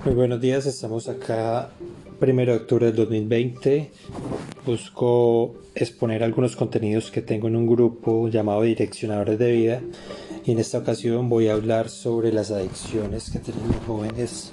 [0.00, 1.70] Muy buenos días, estamos acá
[2.20, 3.92] 1 de octubre del 2020.
[4.66, 9.80] Busco exponer algunos contenidos que tengo en un grupo llamado Direccionadores de Vida
[10.44, 14.52] y en esta ocasión voy a hablar sobre las adicciones que tienen los jóvenes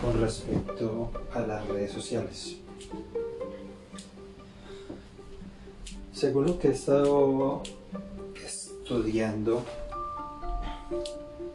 [0.00, 2.56] con respecto a las redes sociales.
[6.12, 7.62] Según lo que he estado
[8.42, 9.62] estudiando,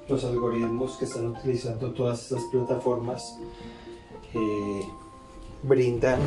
[0.10, 3.38] los algoritmos que están utilizando todas estas plataformas
[4.33, 4.82] eh,
[5.61, 6.20] brindan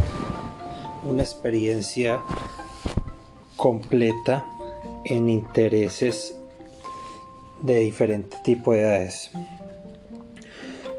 [1.05, 2.20] una experiencia
[3.56, 4.47] completa
[5.05, 6.37] en intereses
[7.61, 9.30] de diferente tipo de edades.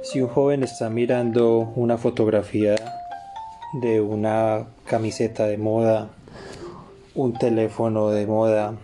[0.01, 2.75] Si un joven está mirando una fotografía
[3.81, 6.09] de una camiseta de moda,
[7.15, 8.75] un teléfono de moda,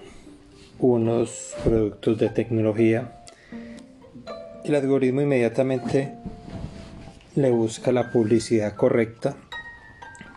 [0.79, 3.18] unos productos de tecnología,
[4.63, 6.13] el algoritmo inmediatamente
[7.35, 9.37] le busca la publicidad correcta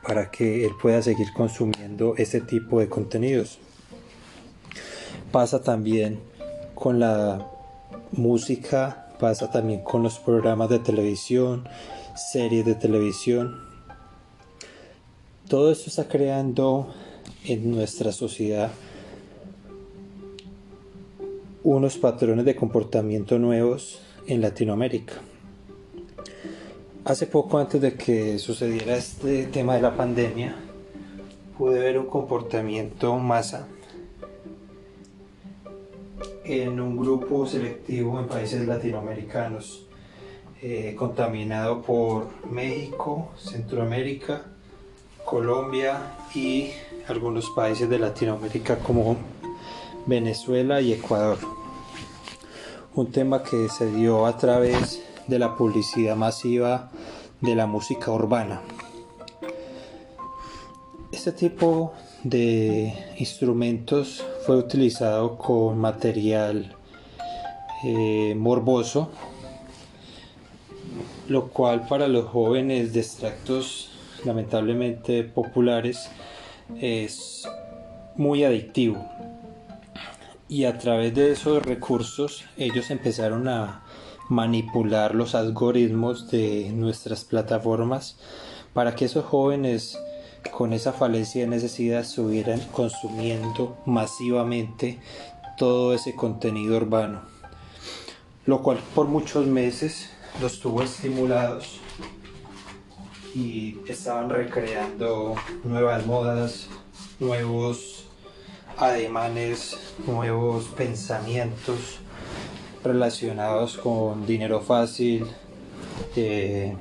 [0.06, 3.58] para que él pueda seguir consumiendo ese tipo de contenidos.
[5.30, 6.20] Pasa también
[6.74, 7.47] con la
[8.12, 11.69] música, pasa también con los programas de televisión,
[12.14, 13.60] series de televisión.
[15.48, 16.92] Todo esto está creando
[17.44, 18.70] en nuestra sociedad
[21.64, 25.15] unos patrones de comportamiento nuevos en Latinoamérica.
[27.05, 30.55] Hace poco antes de que sucediera este tema de la pandemia,
[31.59, 33.67] pude ver un comportamiento masa
[36.45, 39.87] en un grupo selectivo en países latinoamericanos,
[40.61, 44.43] eh, contaminado por México, Centroamérica,
[45.25, 46.70] Colombia y
[47.09, 49.17] algunos países de Latinoamérica como
[50.06, 51.39] Venezuela y Ecuador
[52.94, 56.90] un tema que se dio a través de la publicidad masiva
[57.40, 58.60] de la música urbana.
[61.10, 66.76] Este tipo de instrumentos fue utilizado con material
[67.84, 69.10] eh, morboso,
[71.28, 73.91] lo cual para los jóvenes de extractos
[74.25, 76.10] lamentablemente populares
[76.78, 77.48] es
[78.16, 79.04] muy adictivo
[80.52, 83.80] y a través de esos recursos ellos empezaron a
[84.28, 88.18] manipular los algoritmos de nuestras plataformas
[88.74, 89.98] para que esos jóvenes
[90.50, 94.98] con esa falencia de necesidad estuvieran consumiendo masivamente
[95.56, 97.22] todo ese contenido urbano,
[98.44, 100.10] lo cual por muchos meses
[100.42, 101.80] los tuvo estimulados
[103.34, 105.34] y estaban recreando
[105.64, 106.66] nuevas modas,
[107.20, 108.04] nuevos
[108.77, 111.99] ademanes, nuevos pensamientos
[112.84, 115.27] relacionados con dinero fácil,
[116.16, 116.75] eh,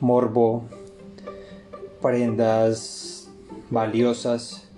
[0.00, 0.64] morbo,
[2.02, 3.28] prendas
[3.70, 4.68] valiosas.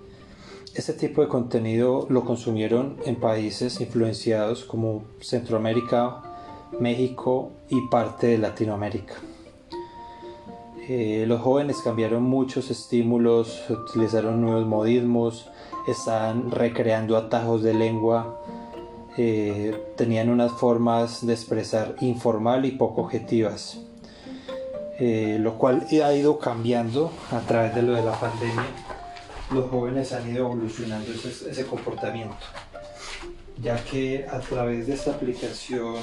[0.75, 6.21] Este tipo de contenido lo consumieron en países influenciados como Centroamérica,
[6.79, 9.15] México y parte de Latinoamérica.
[10.89, 15.49] Eh, los jóvenes cambiaron muchos estímulos, utilizaron nuevos modismos,
[15.85, 18.39] estaban recreando atajos de lengua,
[19.17, 23.81] eh, tenían unas formas de expresar informal y poco objetivas,
[24.97, 28.67] eh, lo cual ha ido cambiando a través de lo de la pandemia.
[29.51, 32.37] Los jóvenes han ido evolucionando ese, ese comportamiento,
[33.61, 35.95] ya que a través de esta aplicación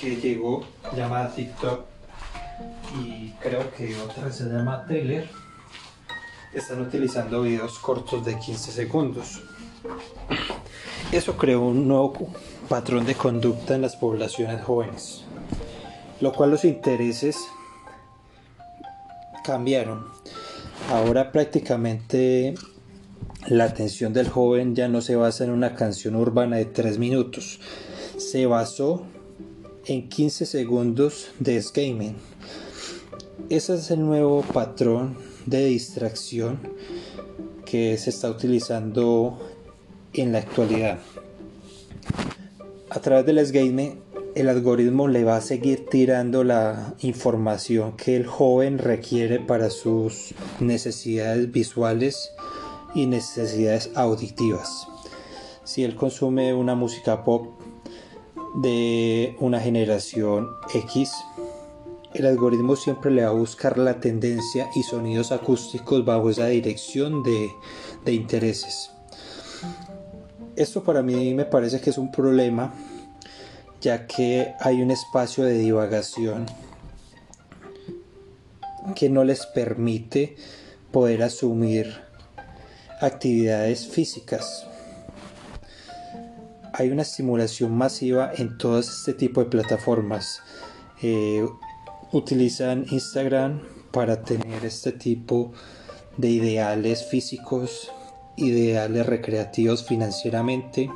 [0.00, 0.62] que llegó
[0.94, 1.97] llamada TikTok,
[2.96, 5.24] y creo que otra se llama Taylor
[6.52, 9.42] están utilizando videos cortos de 15 segundos.
[11.12, 12.32] Eso creó un nuevo
[12.68, 15.24] patrón de conducta en las poblaciones jóvenes,
[16.20, 17.48] lo cual los intereses
[19.44, 20.06] cambiaron.
[20.90, 22.54] Ahora prácticamente
[23.46, 27.60] la atención del joven ya no se basa en una canción urbana de 3 minutos,
[28.18, 29.06] se basó
[29.86, 32.16] en 15 segundos de gaming
[33.48, 36.58] ese es el nuevo patrón de distracción
[37.64, 39.38] que se está utilizando
[40.12, 40.98] en la actualidad.
[42.90, 43.98] A través del SGame,
[44.34, 50.34] el algoritmo le va a seguir tirando la información que el joven requiere para sus
[50.60, 52.32] necesidades visuales
[52.94, 54.88] y necesidades auditivas.
[55.64, 57.46] Si él consume una música pop
[58.62, 61.12] de una generación X,
[62.18, 67.22] el algoritmo siempre le va a buscar la tendencia y sonidos acústicos bajo esa dirección
[67.22, 67.50] de,
[68.12, 68.90] intereses.
[70.56, 72.72] Esto para mí me parece que es un problema
[73.80, 76.46] ya que hay un espacio de divagación
[78.96, 80.36] que no les permite
[80.90, 82.00] poder asumir
[83.00, 84.66] actividades físicas.
[86.72, 90.42] Hay una estimulación masiva en todo este tipo de plataformas.
[91.02, 91.46] Eh,
[92.12, 93.60] utilizan Instagram
[93.90, 95.52] para tener este tipo
[96.16, 97.90] de ideales físicos,
[98.36, 100.90] ideales recreativos financieramente.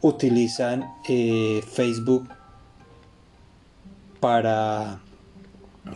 [0.00, 2.28] Utilizan eh, Facebook
[4.20, 5.00] para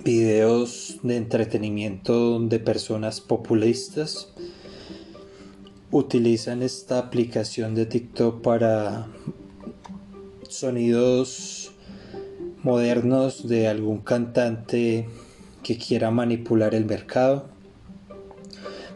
[0.02, 4.28] videos de entretenimiento de personas populistas.
[5.90, 9.06] Utilizan esta aplicación de TikTok para
[10.48, 11.53] sonidos
[12.64, 15.06] modernos de algún cantante
[15.62, 17.46] que quiera manipular el mercado,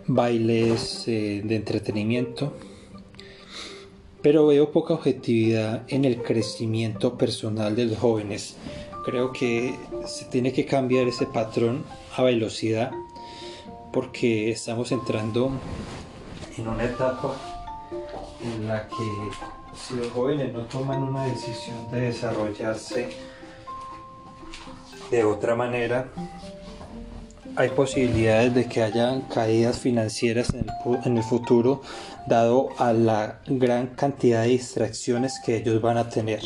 [0.06, 2.55] bailes eh, de entretenimiento,
[4.23, 8.56] pero veo poca objetividad en el crecimiento personal de los jóvenes.
[9.05, 9.75] Creo que
[10.06, 11.85] se tiene que cambiar ese patrón
[12.17, 12.91] a velocidad
[13.93, 15.53] porque estamos entrando
[16.56, 17.37] en una etapa
[18.43, 18.97] en la que
[19.75, 23.09] si los jóvenes no toman una decisión de desarrollarse
[25.10, 26.08] de otra manera,
[27.56, 31.82] hay posibilidades de que haya caídas financieras en el, en el, futuro
[32.26, 36.43] dado a la gran cantidad de distracciones que ellos van a tener.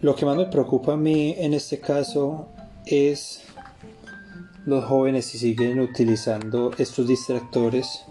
[0.00, 2.48] Lo que más me preocupa a mí en este caso
[2.86, 3.42] es
[4.64, 8.04] los jóvenes si siguen utilizando estos distractores.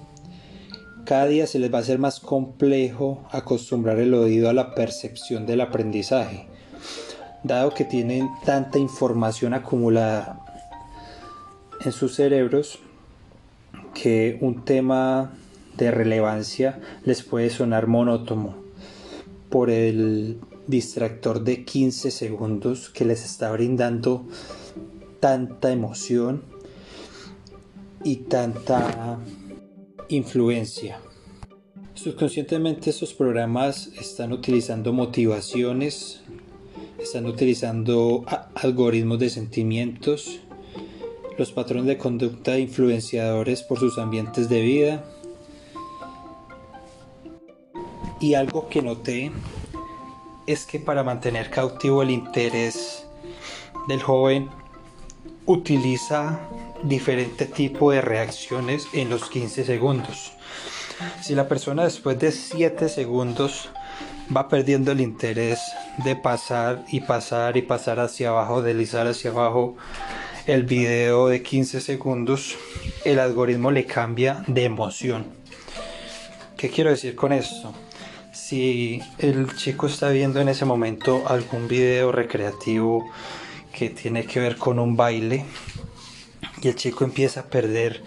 [1.07, 5.45] Cada día se les va a hacer más complejo acostumbrar el oído a la percepción
[5.45, 6.48] del aprendizaje,
[7.44, 10.44] dado que tienen tanta información acumulada
[11.80, 12.80] en sus cerebros
[13.94, 15.31] que un tema
[15.77, 18.57] de relevancia les puede sonar monótono
[19.50, 24.27] por el distractor de 15 segundos que les está brindando
[25.21, 26.44] tanta emoción
[28.04, 29.19] y tanta
[30.09, 31.00] influencia.
[31.95, 36.21] Subconscientemente estos programas están utilizando motivaciones,
[37.00, 38.24] están utilizando
[38.56, 40.39] algoritmos de sentimientos,
[41.38, 45.04] los patrones de conducta influenciadores por sus ambientes de vida.
[48.19, 49.31] Y algo que noté
[50.48, 53.06] es que para mantener cautivo el interés
[53.88, 54.50] del joven
[55.45, 56.39] utiliza
[56.83, 60.33] diferente tipo de reacciones en los 15 segundos.
[61.21, 63.69] Si la persona después de 7 segundos
[64.35, 65.59] va perdiendo el interés
[66.03, 69.77] de pasar y pasar y pasar hacia abajo, deslizar hacia abajo
[70.45, 72.57] el video de 15 segundos,
[73.06, 75.25] el algoritmo le cambia de emoción.
[76.56, 77.73] ¿Qué quiero decir con esto?
[78.47, 83.09] si el chico está viendo en ese momento algún video recreativo
[83.73, 85.44] que tiene que ver con un baile
[86.62, 88.01] y el chico empieza a perder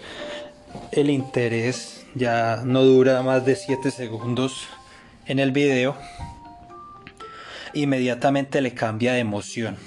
[0.91, 4.67] el interés, ya no dura más de 7 segundos
[5.25, 5.95] en el video,
[7.73, 9.77] inmediatamente le cambia de emoción,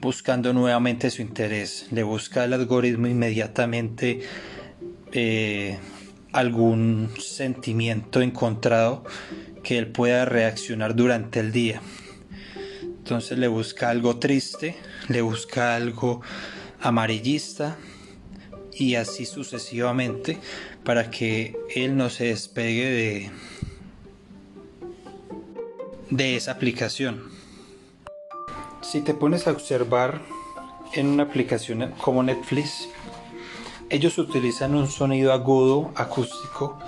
[0.00, 4.20] buscando nuevamente su interés, le busca el algoritmo inmediatamente.
[5.12, 5.78] Eh,
[6.32, 9.04] algún sentimiento encontrado
[9.62, 11.80] que él pueda reaccionar durante el día.
[12.82, 14.76] Entonces le busca algo triste,
[15.08, 16.20] le busca algo
[16.80, 17.76] amarillista
[18.72, 20.38] y así sucesivamente
[20.84, 23.30] para que él no se despegue de,
[26.10, 27.22] de esa aplicación.
[28.82, 30.22] Si te pones a observar
[30.94, 32.88] en una aplicación como Netflix,
[33.90, 36.78] ellos utilizan un sonido agudo acústico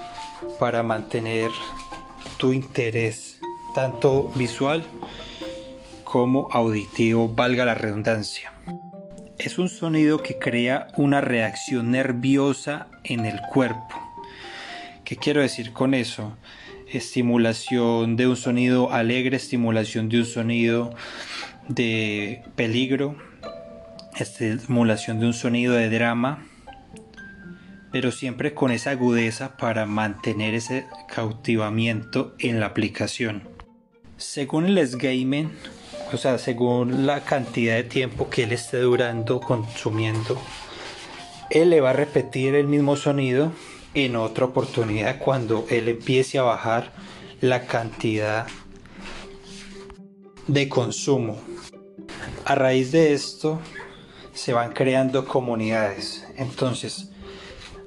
[0.59, 1.51] para mantener
[2.37, 3.39] tu interés
[3.75, 4.85] tanto visual
[6.05, 8.50] como auditivo, valga la redundancia.
[9.43, 13.97] Es un sonido que crea una reacción nerviosa en el cuerpo.
[15.03, 16.37] ¿Qué quiero decir con eso?
[16.93, 20.95] Estimulación de un sonido alegre, estimulación de un sonido
[21.69, 23.17] de peligro,
[24.19, 26.45] estimulación de un sonido de drama,
[27.91, 33.49] pero siempre con esa agudeza para mantener ese cautivamiento en la aplicación.
[34.19, 35.51] Según el gaming,
[36.13, 40.41] o sea, según la cantidad de tiempo que él esté durando consumiendo,
[41.51, 43.53] él le va a repetir el mismo sonido
[43.95, 46.93] en otra oportunidad cuando él empiece a bajar
[47.41, 48.47] la cantidad
[50.47, 51.41] de consumo.
[52.45, 53.61] A raíz de esto
[54.33, 56.27] se van creando comunidades.
[56.37, 57.11] Entonces,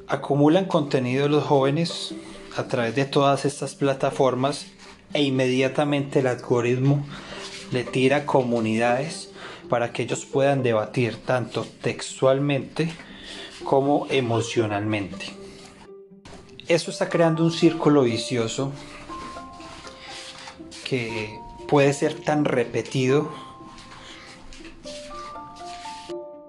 [0.07, 2.13] acumulan contenido los jóvenes
[2.55, 4.67] a través de todas estas plataformas
[5.13, 7.05] e inmediatamente el algoritmo
[7.73, 9.31] le tira comunidades
[9.67, 12.93] para que ellos puedan debatir tanto textualmente
[13.63, 15.25] como emocionalmente.
[16.67, 18.71] Eso está creando un círculo vicioso
[20.87, 23.31] que puede ser tan repetido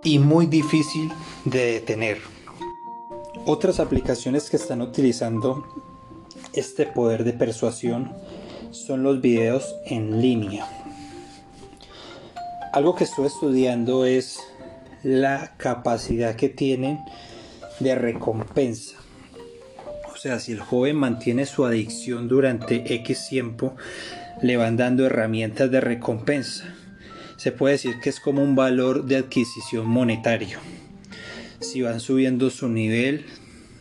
[0.03, 1.11] y muy difícil
[1.47, 2.21] de detener.
[3.47, 5.65] Otras aplicaciones que están utilizando
[6.53, 8.13] este poder de persuasión
[8.71, 10.84] son los videos en línea.
[12.75, 14.41] Algo que estoy estudiando es
[15.05, 16.99] la capacidad que tienen
[17.79, 18.97] de recompensa.
[20.13, 23.77] O sea, si el joven mantiene su adicción durante X tiempo,
[24.43, 26.65] le van dando herramientas de recompensa.
[27.37, 30.59] Se puede decir que es como un valor de adquisición monetario.
[31.61, 33.25] Si van subiendo su nivel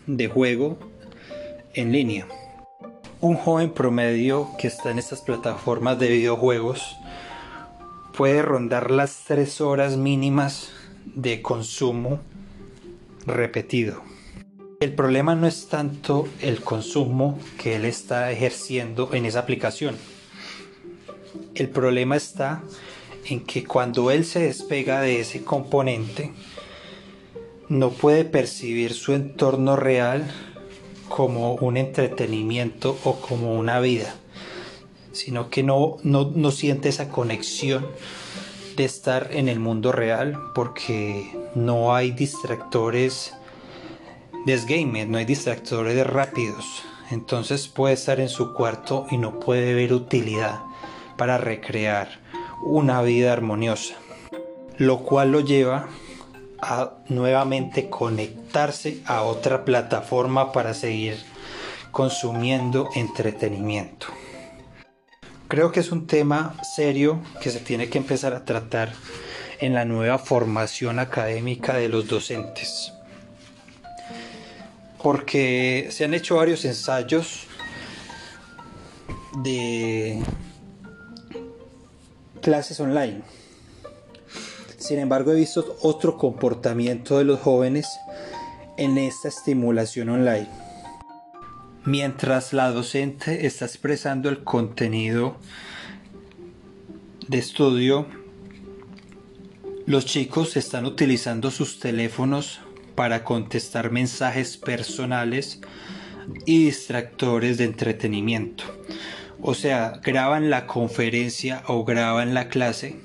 [0.05, 0.77] de juego
[1.73, 2.27] en línea.
[3.21, 6.95] Un joven promedio que está en estas plataformas de videojuegos
[8.15, 10.71] puede rondar las 3 horas mínimas
[11.05, 12.19] de consumo
[13.25, 14.01] repetido.
[14.79, 19.95] El problema no es tanto el consumo que él está ejerciendo en esa aplicación.
[21.55, 22.61] El problema está
[23.25, 26.33] en que cuando él se despega de ese componente,
[27.69, 30.29] no puede percibir su entorno real
[31.09, 34.15] como un entretenimiento o como una vida,
[35.13, 37.87] sino que no, no, no siente esa conexión
[38.75, 43.33] de estar en el mundo real porque no hay distractores
[44.45, 46.83] de gamer, no hay distractores de rápidos.
[47.11, 50.61] Entonces puede estar en su cuarto y no puede ver utilidad
[51.17, 52.19] para recrear
[52.63, 53.95] una vida armoniosa.
[54.77, 55.87] Lo cual lo lleva
[56.61, 61.17] a nuevamente conectarse a otra plataforma para seguir
[61.91, 64.07] consumiendo entretenimiento.
[65.53, 68.91] Creo que es un tema serio que se tiene que empezar a tratar
[69.59, 72.91] en la nueva formación académica de los docentes.
[75.03, 77.45] Porque se han hecho varios ensayos
[79.43, 80.23] de
[82.41, 83.21] clases online.
[84.79, 87.87] Sin embargo, he visto otro comportamiento de los jóvenes
[88.79, 90.62] en esta estimulación online
[91.85, 95.37] mientras la docente está expresando el contenido
[97.27, 98.07] de estudio,
[99.85, 102.61] los chicos están utilizando sus teléfonos
[102.95, 105.59] para contestar mensajes personales
[106.45, 108.63] y distractores de entretenimiento.
[109.41, 112.95] O sea, graban la conferencia o graban la clase,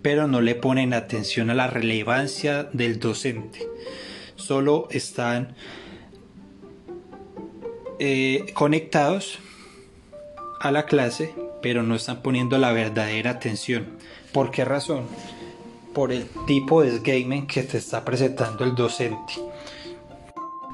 [0.00, 3.66] pero no le ponen atención a la relevancia del docente.
[4.36, 5.54] Solo están
[8.04, 9.38] eh, conectados
[10.58, 13.86] a la clase, pero no están poniendo la verdadera atención.
[14.32, 15.04] ¿Por qué razón?
[15.94, 19.34] Por el tipo de gaming que te está presentando el docente.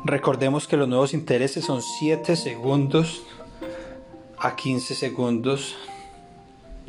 [0.06, 3.24] Recordemos que los nuevos intereses son 7 segundos
[4.38, 5.76] a 15 segundos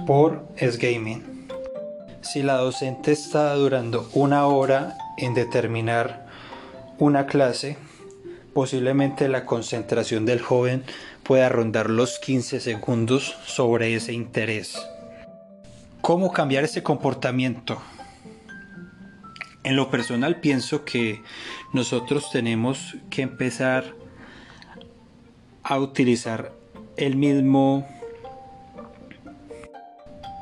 [0.07, 1.49] por gaming.
[2.21, 6.29] Si la docente está durando una hora en determinar
[6.97, 7.75] una clase,
[8.53, 10.83] posiblemente la concentración del joven
[11.23, 14.77] pueda rondar los 15 segundos sobre ese interés.
[16.01, 17.81] ¿Cómo cambiar ese comportamiento?
[19.63, 21.21] En lo personal pienso que
[21.73, 23.93] nosotros tenemos que empezar
[25.63, 26.51] a utilizar
[26.97, 27.87] el mismo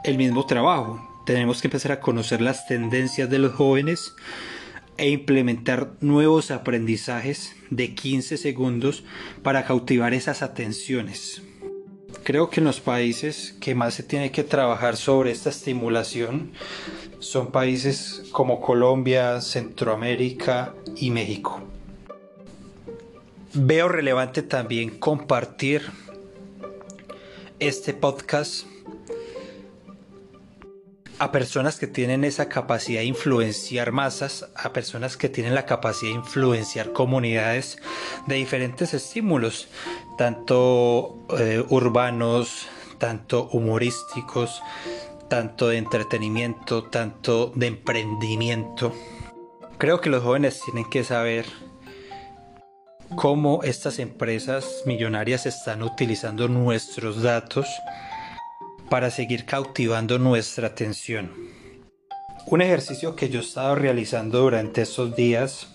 [0.03, 1.05] el mismo trabajo.
[1.25, 4.13] Tenemos que empezar a conocer las tendencias de los jóvenes
[4.97, 9.03] e implementar nuevos aprendizajes de 15 segundos
[9.43, 11.41] para cautivar esas atenciones.
[12.23, 16.51] Creo que en los países que más se tiene que trabajar sobre esta estimulación
[17.19, 21.61] son países como Colombia, Centroamérica y México.
[23.53, 25.83] Veo relevante también compartir
[27.59, 28.67] este podcast
[31.19, 36.11] a personas que tienen esa capacidad de influenciar masas, a personas que tienen la capacidad
[36.11, 37.77] de influenciar comunidades
[38.27, 39.67] de diferentes estímulos,
[40.17, 42.67] tanto eh, urbanos,
[42.99, 44.61] tanto humorísticos,
[45.27, 48.93] tanto de entretenimiento, tanto de emprendimiento.
[49.77, 51.45] Creo que los jóvenes tienen que saber
[53.15, 57.67] cómo estas empresas millonarias están utilizando nuestros datos
[58.89, 61.31] para seguir cautivando nuestra atención.
[62.45, 65.67] Un ejercicio que yo he estado realizando durante estos días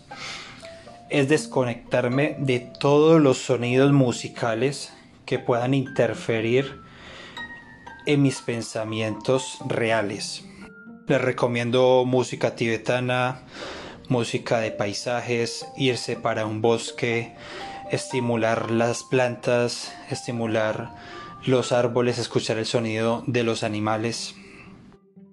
[1.10, 4.92] es desconectarme de todos los sonidos musicales
[5.26, 6.80] que puedan interferir
[8.06, 10.44] en mis pensamientos reales.
[11.06, 13.42] Les recomiendo música tibetana,
[14.08, 17.34] música de paisajes, irse para un bosque,
[17.90, 20.94] estimular las plantas, estimular
[21.44, 24.34] los árboles, escuchar el sonido de los animales,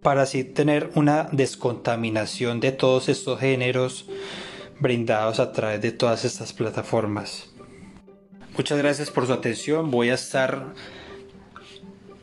[0.01, 4.05] para así tener una descontaminación de todos estos géneros
[4.79, 7.49] brindados a través de todas estas plataformas.
[8.57, 9.91] Muchas gracias por su atención.
[9.91, 10.73] Voy a estar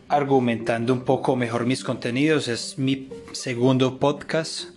[0.08, 2.48] argumentando un poco mejor mis contenidos.
[2.48, 4.70] Es mi segundo podcast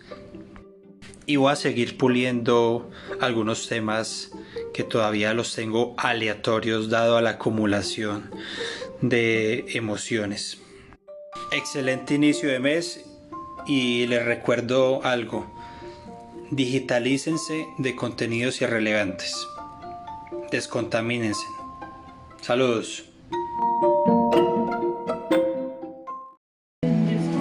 [1.25, 2.89] y voy a seguir puliendo
[3.21, 4.31] algunos temas
[4.73, 8.31] que todavía los tengo aleatorios dado a la acumulación
[9.01, 10.59] de emociones.
[11.51, 13.05] Excelente inicio de mes
[13.65, 15.59] y les recuerdo algo
[16.51, 19.35] digitalícense de contenidos irrelevantes.
[20.51, 21.45] Descontamínense.
[22.41, 23.05] Saludos.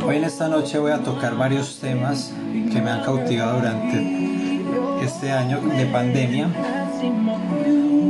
[0.06, 2.32] Hoy en esta noche voy a tocar varios temas
[2.72, 4.64] que me han cautivado durante
[5.02, 6.77] este año de pandemia.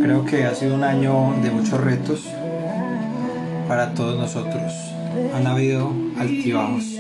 [0.03, 2.27] Creo que ha sido un año de muchos retos
[3.69, 4.73] para todos nosotros.
[5.35, 6.99] Han habido altibajos.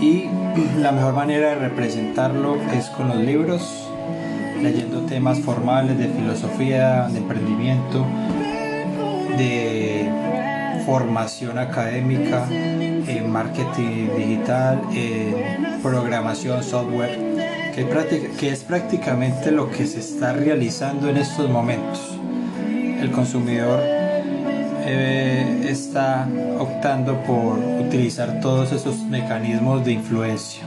[0.00, 0.28] Y
[0.78, 3.88] la mejor manera de representarlo es con los libros,
[4.62, 8.04] leyendo temas formales de filosofía, de emprendimiento,
[9.38, 10.10] de
[10.84, 17.35] formación académica, en marketing digital, en programación software,
[17.76, 22.16] que, es prácticamente lo que se está realizando en estos momentos.
[22.66, 26.26] El consumidor eh, está
[26.58, 30.62] optando por utilizar todos esos mecanismos de influencia.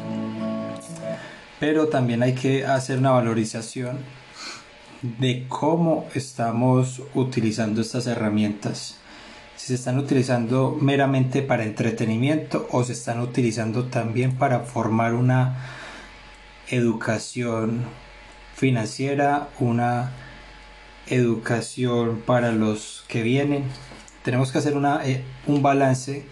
[1.60, 3.98] Pero también hay que hacer una valorización
[5.02, 8.98] de cómo estamos utilizando estas herramientas.
[9.56, 15.79] Si se están utilizando meramente para entretenimiento o se están utilizando también para formar una
[16.70, 17.86] educación
[18.56, 20.12] financiera, una
[21.08, 23.66] educación para los que vienen
[24.24, 26.24] tenemos que hacer una, eh, un balance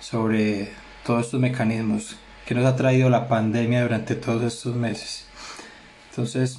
[0.00, 0.70] sobre
[1.04, 5.26] todos estos mecanismos que nos ha traído la pandemia durante todos estos meses.
[6.10, 6.58] Entonces,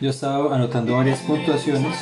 [0.00, 1.96] yo he estado anotando varias puntuaciones.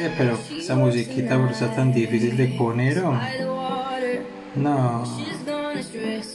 [0.00, 3.02] Eh, pero esa musiquita está tan difícil de poner.
[4.56, 5.04] No.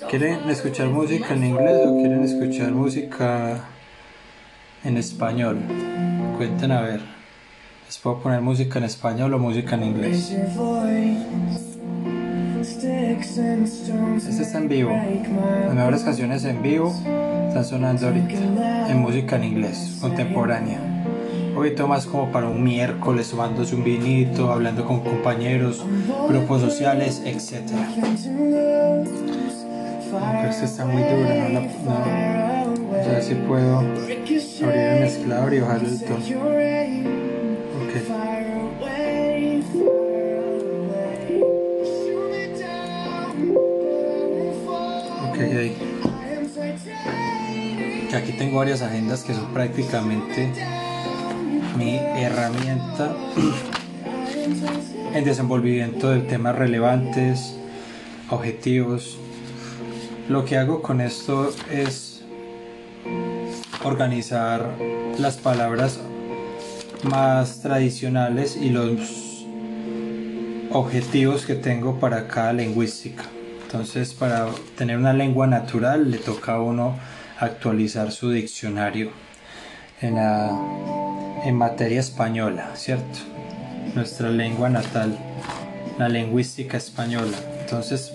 [0.09, 3.65] ¿Quieren escuchar música en inglés o quieren escuchar música
[4.83, 5.59] en español?
[6.37, 7.01] Cuenten a ver.
[7.85, 10.35] Les puedo poner música en español o música en inglés.
[12.61, 14.91] Este está en vivo.
[15.65, 16.93] Las mejores canciones en vivo
[17.47, 20.79] están sonando ahorita en música en inglés, contemporánea.
[21.53, 25.85] Poquito más como para un miércoles tomándose un vinito, hablando con compañeros,
[26.27, 27.71] grupos sociales, etc.
[30.19, 35.81] Pero este está muy duro, no, no, no, si puedo abrir el mezclador y bajar
[35.83, 36.19] el tono.
[48.09, 50.51] Que aquí tengo varias agendas que son prácticamente
[51.77, 53.15] mi herramienta
[55.13, 57.57] en desenvolvimiento de temas relevantes,
[58.29, 59.17] objetivos.
[60.27, 62.23] Lo que hago con esto es
[63.83, 64.73] organizar
[65.19, 65.99] las palabras
[67.03, 69.45] más tradicionales y los
[70.71, 73.23] objetivos que tengo para cada lingüística.
[73.65, 76.97] Entonces, para tener una lengua natural le toca a uno
[77.39, 79.11] actualizar su diccionario
[80.01, 83.19] en, en materia española, ¿cierto?
[83.93, 85.15] Nuestra lengua natal,
[85.99, 87.37] la lingüística española.
[87.65, 88.13] Entonces,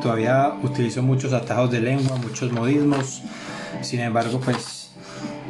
[0.00, 3.22] todavía utilizo muchos atajos de lengua, muchos modismos.
[3.80, 4.92] Sin embargo, pues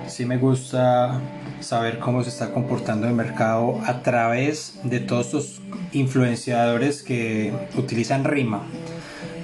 [0.09, 1.21] sí me gusta
[1.61, 5.61] saber cómo se está comportando el mercado a través de todos estos
[5.93, 8.63] influenciadores que utilizan rima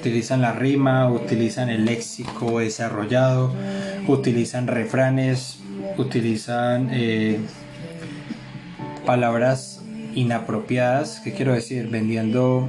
[0.01, 3.53] utilizan la rima, utilizan el léxico desarrollado,
[4.07, 5.59] utilizan refranes,
[5.99, 7.41] utilizan eh,
[9.05, 9.78] palabras
[10.15, 11.21] inapropiadas.
[11.21, 11.89] ¿Qué quiero decir?
[11.89, 12.69] Vendiendo.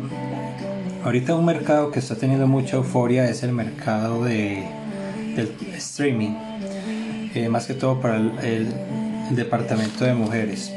[1.04, 4.64] Ahorita un mercado que está teniendo mucha euforia es el mercado de,
[5.36, 6.36] del streaming,
[7.34, 8.74] eh, más que todo para el
[9.32, 10.74] departamento de mujeres.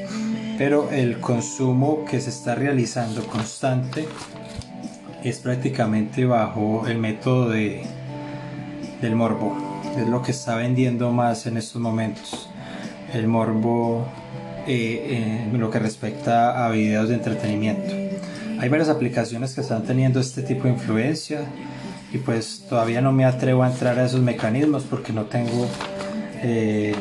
[0.59, 4.07] Pero el consumo que se está realizando constante
[5.25, 7.85] es prácticamente bajo el método de,
[9.01, 9.57] del morbo.
[9.97, 12.49] es lo que está vendiendo más en estos momentos.
[13.13, 14.07] El morbo
[14.67, 17.95] eh, en lo que respecta a videos de entretenimiento.
[18.61, 21.41] Hay varias aplicaciones que están teniendo este tipo de influencia
[22.13, 25.67] y pues todavía no me atrevo a entrar a esos mecanismos porque no tengo
[26.43, 26.95] eh,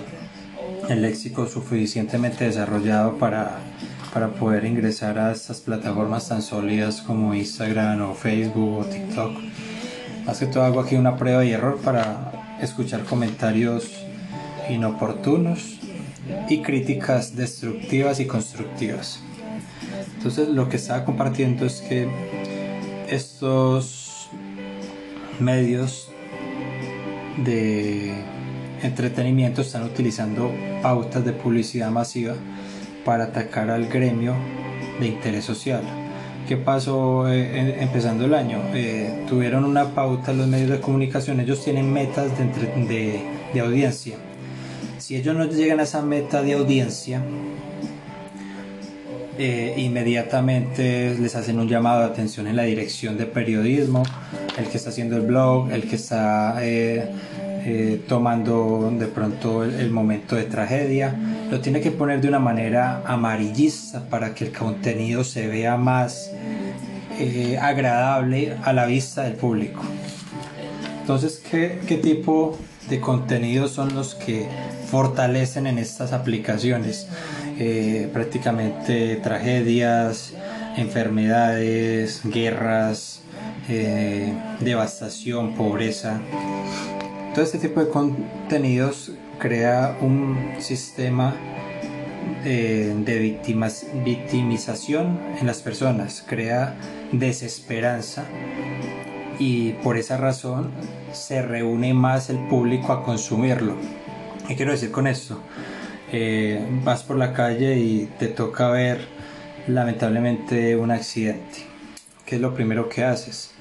[0.90, 3.60] el léxico suficientemente desarrollado para,
[4.14, 9.32] para poder ingresar a estas plataformas tan sólidas como Instagram o Facebook o TikTok.
[10.26, 13.92] Más que todo hago aquí una prueba y error para escuchar comentarios
[14.70, 15.80] inoportunos
[16.50, 19.22] y críticas destructivas y constructivas.
[20.18, 22.08] Entonces lo que estaba compartiendo es que
[23.10, 24.30] estos
[25.40, 26.12] medios
[27.44, 28.14] de
[28.84, 32.36] entretenimiento están utilizando pautas de publicidad masiva
[33.06, 34.36] para atacar al gremio
[35.00, 35.82] de interés social.
[36.48, 38.60] ¿Qué pasó eh, empezando el año?
[38.74, 43.22] Eh, tuvieron una pauta los medios de comunicación, ellos tienen metas de,
[43.54, 44.18] de audiencia.
[45.02, 47.24] Si ellos no llegan a esa meta de audiencia,
[49.40, 54.04] eh, inmediatamente les hacen un llamado de atención en la dirección de periodismo,
[54.60, 57.10] el que está haciendo el blog, el que está eh,
[58.08, 61.16] tomando de pronto el, momento de tragedia.
[61.50, 66.30] Lo tiene que poner de una manera amarillista para que el contenido se vea más
[67.20, 69.82] eh, agradable a la vista del público.
[71.02, 72.56] Entonces, ¿qué, ¿qué tipo
[73.00, 74.48] contenidos son los que
[74.90, 77.08] fortalecen en estas aplicaciones?
[77.60, 80.34] Eh, prácticamente tragedias,
[80.78, 83.22] enfermedades, guerras,
[84.60, 86.20] devastación, pobreza.
[87.34, 91.34] Todo este tipo de contenidos crea un sistema
[92.44, 93.20] eh, de
[94.04, 96.76] victimización en las personas, crea
[97.12, 98.26] desesperanza
[99.40, 100.72] y por esa razón
[101.12, 103.76] se reúne más el público a consumirlo.
[104.48, 105.40] ¿Qué quiero decir con esto?
[106.12, 109.08] Eh, vas por la calle y te toca ver
[109.68, 111.66] lamentablemente un accidente.
[112.26, 113.52] ¿Qué es lo primero que haces?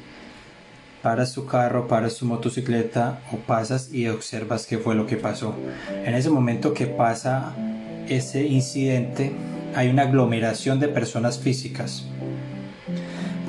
[1.02, 5.54] paras tu carro, paras tu motocicleta o pasas y observas qué fue lo que pasó.
[6.04, 7.54] En ese momento que pasa
[8.08, 9.32] ese incidente
[9.74, 12.06] hay una aglomeración de personas físicas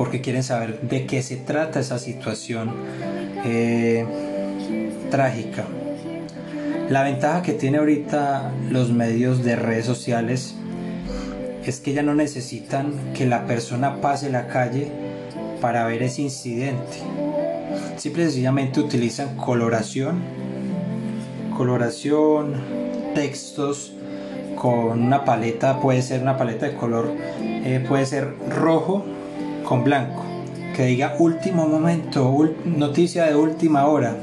[0.02, 2.74] porque quieren saber de qué se trata esa situación
[3.46, 4.04] eh,
[5.12, 5.66] trágica.
[6.90, 10.56] La ventaja que tiene ahorita los medios de redes sociales
[11.64, 14.92] es que ya no necesitan que la persona pase la calle
[15.62, 16.98] para ver ese incidente
[17.98, 20.20] Simple y sencillamente utilizan coloración,
[21.56, 22.56] coloración,
[23.14, 23.94] textos
[24.56, 29.06] con una paleta, puede ser una paleta de color, eh, puede ser rojo
[29.72, 30.26] con blanco,
[30.76, 32.30] que diga último momento,
[32.66, 34.18] noticia de última hora.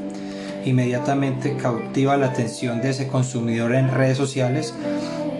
[0.66, 4.74] Inmediatamente cautiva la atención de ese consumidor en redes sociales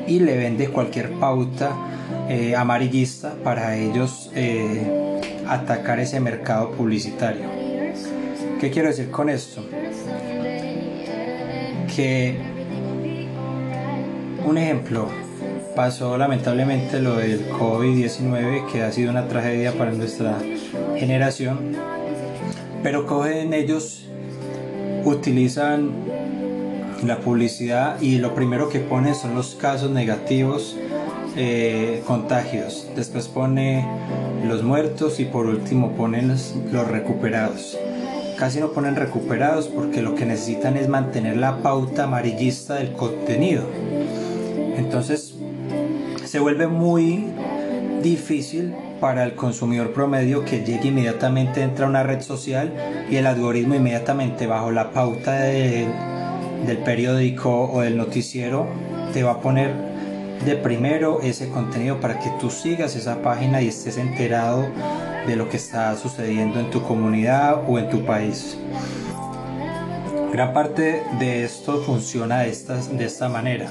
[0.07, 1.77] y le vende cualquier pauta
[2.31, 7.45] eh, amarillista para ellos eh, atacar ese mercado publicitario.
[8.59, 9.63] ¿Qué quiero decir con esto?
[11.95, 12.39] Que
[14.47, 15.11] un ejemplo,
[15.79, 20.37] pasó lamentablemente lo del COVID-19 que ha sido una tragedia para nuestra
[20.97, 21.77] generación,
[22.83, 24.05] pero cogen ellos,
[25.05, 25.93] utilizan
[27.05, 30.77] la publicidad y lo primero que ponen son los casos negativos,
[31.37, 33.87] eh, contagios, después pone
[34.49, 37.79] los muertos y por último ponen los recuperados.
[38.37, 43.63] Casi no ponen recuperados porque lo que necesitan es mantener la pauta amarillista del contenido.
[44.77, 45.28] Entonces
[46.29, 47.25] se vuelve muy
[48.03, 52.71] difícil para el consumidor promedio que llegue inmediatamente, entra a una red social
[53.11, 55.89] y el algoritmo inmediatamente bajo la pauta del
[56.85, 58.67] periódico o del noticiero
[59.15, 59.73] te va a poner
[60.45, 64.69] de primero ese contenido para que tú sigas esa página y estés enterado
[65.27, 68.59] de lo que está sucediendo en tu comunidad o en tu país.
[70.31, 72.55] Gran parte de esto funciona de
[72.93, 73.71] de esta manera.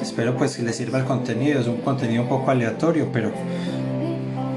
[0.00, 1.60] Espero pues que les sirva el contenido.
[1.60, 3.32] Es un contenido un poco aleatorio, pero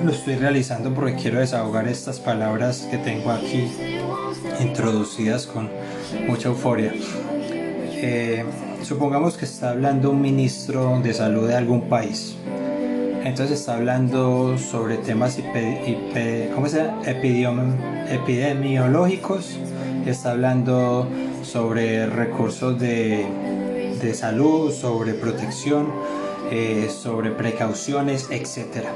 [0.03, 3.71] lo estoy realizando porque quiero desahogar estas palabras que tengo aquí
[4.59, 5.69] introducidas con
[6.27, 6.93] mucha euforia.
[7.95, 8.43] Eh,
[8.83, 12.35] supongamos que está hablando un ministro de salud de algún país
[13.23, 15.39] entonces está hablando sobre temas
[18.09, 19.57] epidemiológicos,
[20.05, 21.07] está hablando
[21.41, 23.25] sobre recursos de,
[24.13, 25.91] salud, sobre protección,
[26.51, 28.87] eh, sobre precauciones, etc.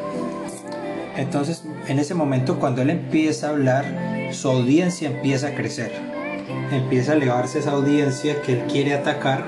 [1.15, 3.86] Entonces, en ese momento, cuando él empieza a hablar,
[4.34, 5.93] su audiencia empieza a crecer.
[6.72, 9.46] empieza a elevarse esa audiencia que él quiere atacar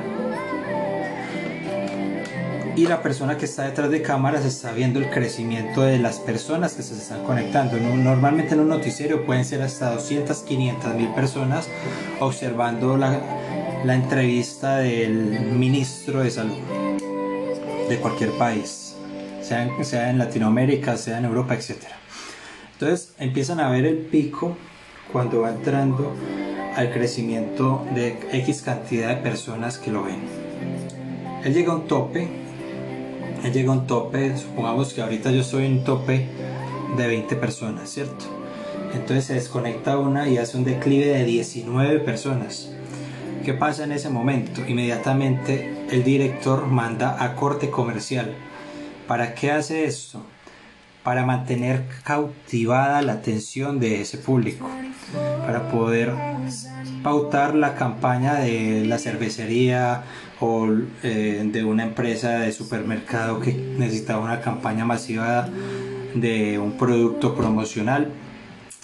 [2.80, 6.76] y la persona que está detrás de cámaras está viendo el crecimiento de las personas
[6.76, 7.78] que se están conectando.
[7.78, 11.68] Normalmente en un noticiero pueden ser hasta 200, 500 mil personas
[12.22, 13.20] observando la,
[13.86, 16.58] la entrevista del ministro de salud
[17.88, 18.96] de cualquier país,
[19.42, 21.76] sea en, sea en Latinoamérica, sea en Europa, etc.
[22.74, 24.56] Entonces empiezan a ver el pico
[25.12, 26.14] cuando va entrando
[26.76, 30.20] al crecimiento de X cantidad de personas que lo ven.
[31.44, 32.28] Él llega a un tope
[33.48, 36.28] llega a un tope, supongamos que ahorita yo en un tope
[36.98, 38.26] de 20 personas, ¿cierto?
[38.94, 42.70] Entonces se desconecta una y hace un declive de 19 personas.
[43.44, 44.62] ¿Qué pasa en ese momento?
[44.68, 48.36] Inmediatamente el director manda a corte comercial.
[49.08, 50.24] ¿Para qué hace esto?
[51.04, 54.70] Para mantener cautivada la atención de ese público,
[55.46, 56.14] para poder
[57.02, 60.04] pautar la campaña de la cervecería
[60.40, 60.68] o
[61.04, 65.48] eh, de una empresa de supermercado que necesitaba una campaña masiva
[66.14, 68.12] de un producto promocional.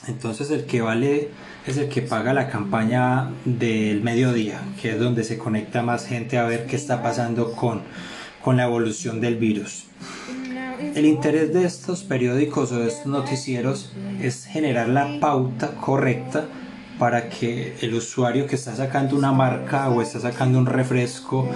[0.08, 1.30] Entonces el que vale
[1.68, 6.38] es el que paga la campaña del mediodía, que es donde se conecta más gente
[6.38, 7.82] a ver qué está pasando con,
[8.44, 9.86] con la evolución del virus.
[10.94, 16.46] El interés de estos periódicos o de estos noticieros es generar la pauta correcta
[17.00, 21.50] para que el usuario que está sacando una marca o está sacando un refresco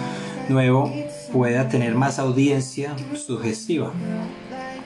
[0.50, 0.92] nuevo
[1.32, 3.94] pueda tener más audiencia sugestiva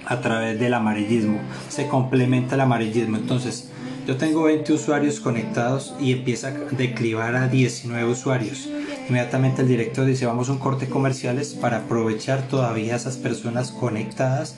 [0.05, 1.39] a través del amarillismo.
[1.69, 3.17] Se complementa el amarillismo.
[3.17, 3.69] Entonces,
[4.05, 8.69] yo tengo 20 usuarios conectados y empieza a declivar a 19 usuarios.
[9.07, 14.55] Inmediatamente el director dice vamos a un corte comerciales para aprovechar todavía esas personas conectadas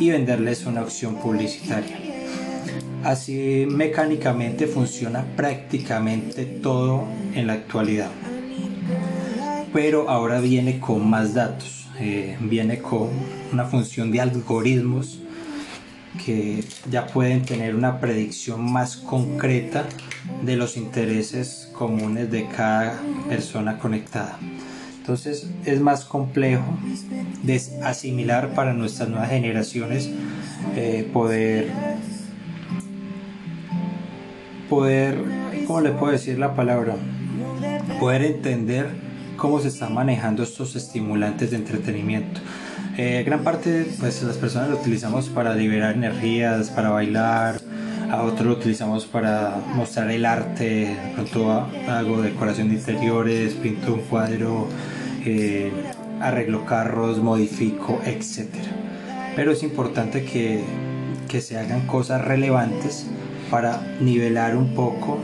[0.00, 1.96] y venderles una opción publicitaria.
[3.04, 8.10] Así mecánicamente funciona prácticamente todo en la actualidad.
[9.72, 13.10] Pero ahora viene con más datos, eh, viene con
[13.52, 15.20] una función de algoritmos
[16.24, 19.86] que ya pueden tener una predicción más concreta
[20.42, 24.38] de los intereses comunes de cada persona conectada.
[24.98, 26.64] Entonces es más complejo
[27.42, 30.10] de asimilar para nuestras nuevas generaciones
[30.76, 31.68] eh, poder
[34.68, 35.16] poder,
[35.66, 36.96] ¿cómo le puedo decir la palabra?
[37.98, 38.88] Poder entender
[39.36, 42.40] cómo se están manejando estos estimulantes de entretenimiento.
[43.00, 47.60] Eh, gran parte, pues las personas lo utilizamos para liberar energías, para bailar,
[48.10, 51.48] a otros lo utilizamos para mostrar el arte, pronto
[51.88, 54.66] hago decoración de interiores, pinto un cuadro,
[55.24, 55.70] eh,
[56.20, 58.48] arreglo carros, modifico, etc.
[59.36, 60.64] Pero es importante que,
[61.28, 63.06] que se hagan cosas relevantes
[63.48, 65.20] para nivelar un poco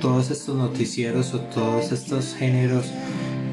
[0.00, 2.86] todos estos noticieros o todos estos géneros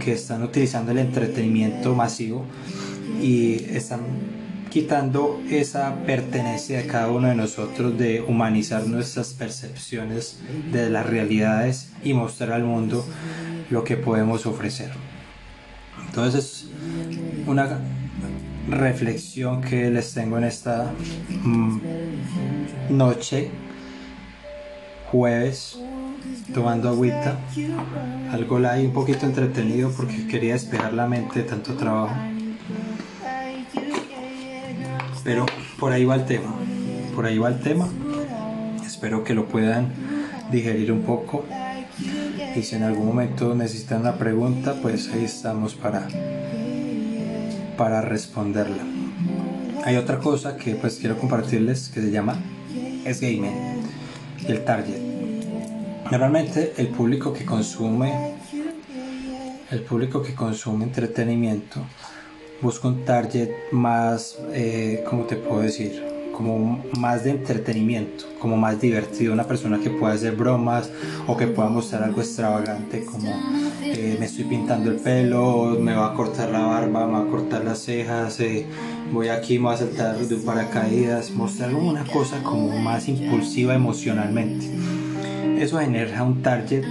[0.02, 2.46] que están utilizando el entretenimiento masivo
[3.22, 4.02] y están
[4.70, 10.40] quitando esa pertenencia de cada uno de nosotros de humanizar nuestras percepciones
[10.72, 13.06] de las realidades y mostrar al mundo
[13.70, 14.92] lo que podemos ofrecer.
[16.06, 16.68] Entonces,
[17.46, 17.80] una
[18.70, 20.92] reflexión que les tengo en esta
[21.44, 21.80] mm,
[22.90, 23.50] noche
[25.12, 25.80] jueves
[26.54, 27.40] tomando agüita,
[28.32, 32.16] algo ahí un poquito entretenido porque quería despejar la mente de tanto trabajo.
[35.28, 35.46] Pero
[35.78, 36.56] por ahí va el tema,
[37.14, 37.90] por ahí va el tema.
[38.86, 39.92] Espero que lo puedan
[40.54, 41.44] digerir un poco.
[42.56, 46.08] Y si en algún momento necesitan una pregunta, pues ahí estamos para,
[47.76, 48.84] para responderla.
[49.84, 52.38] Hay otra cosa que pues quiero compartirles que se llama
[53.04, 53.84] Es Gaming
[54.48, 55.02] el target.
[56.10, 58.38] Normalmente el público que consume
[59.72, 61.82] el público que consume entretenimiento
[62.62, 66.04] busca un target más, eh, ¿cómo te puedo decir?
[66.34, 70.92] Como más de entretenimiento, como más divertido, una persona que pueda hacer bromas
[71.26, 73.32] o que pueda mostrar algo extravagante como
[73.82, 77.28] eh, me estoy pintando el pelo, me va a cortar la barba, me va a
[77.28, 78.68] cortar las cejas, eh,
[79.12, 83.74] voy aquí, me voy a saltar de un paracaídas, mostrar una cosa como más impulsiva
[83.74, 84.68] emocionalmente.
[85.60, 86.84] Eso genera un target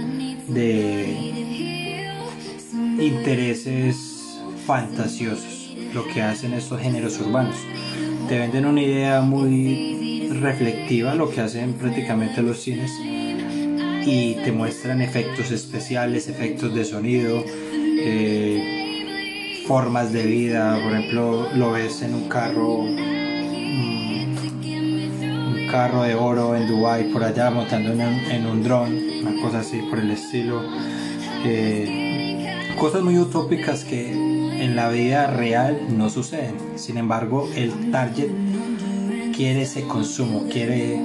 [0.49, 1.33] de
[2.99, 4.17] intereses
[4.65, 5.56] fantasiosos,
[5.93, 7.55] lo que hacen estos géneros urbanos.
[8.27, 12.91] Te venden una idea muy reflectiva, lo que hacen prácticamente los cines,
[14.05, 17.43] y te muestran efectos especiales, efectos de sonido.
[17.99, 18.77] Eh,
[19.67, 24.35] formas de vida, por ejemplo, lo ves en un carro, mm,
[25.55, 29.81] un carro de oro en Dubai por allá montando en un, dron, una cosa así
[29.89, 30.63] por el estilo.
[31.43, 32.47] Eh,
[32.79, 34.26] cosas muy utópicas que
[34.59, 36.55] en la vida real no suceden.
[36.75, 38.29] Sin embargo, el target
[39.35, 40.99] quiere ese consumo, quiere,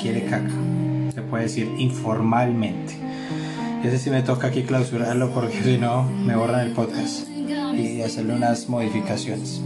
[0.00, 0.50] quiere caca.
[1.14, 2.96] Se puede decir informalmente.
[3.82, 8.34] Ese sí me toca aquí clausurarlo porque si no me borran el podcast y hacerle
[8.34, 9.60] unas modificaciones.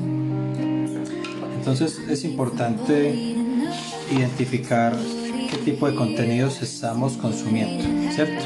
[1.56, 3.36] Entonces es importante
[4.10, 4.96] identificar
[5.50, 8.44] qué tipo de contenidos estamos consumiendo, ¿cierto?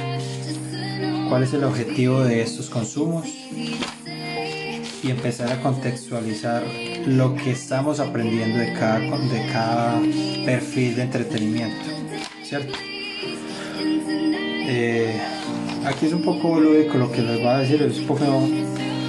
[1.28, 3.26] ¿Cuál es el objetivo de estos consumos?
[5.02, 6.62] Y empezar a contextualizar
[7.06, 10.00] lo que estamos aprendiendo de cada, de cada
[10.44, 11.90] perfil de entretenimiento,
[12.44, 12.72] ¿cierto?
[14.68, 15.20] Eh,
[15.84, 18.48] aquí es un poco lúdico lo que les voy a decir, es un poco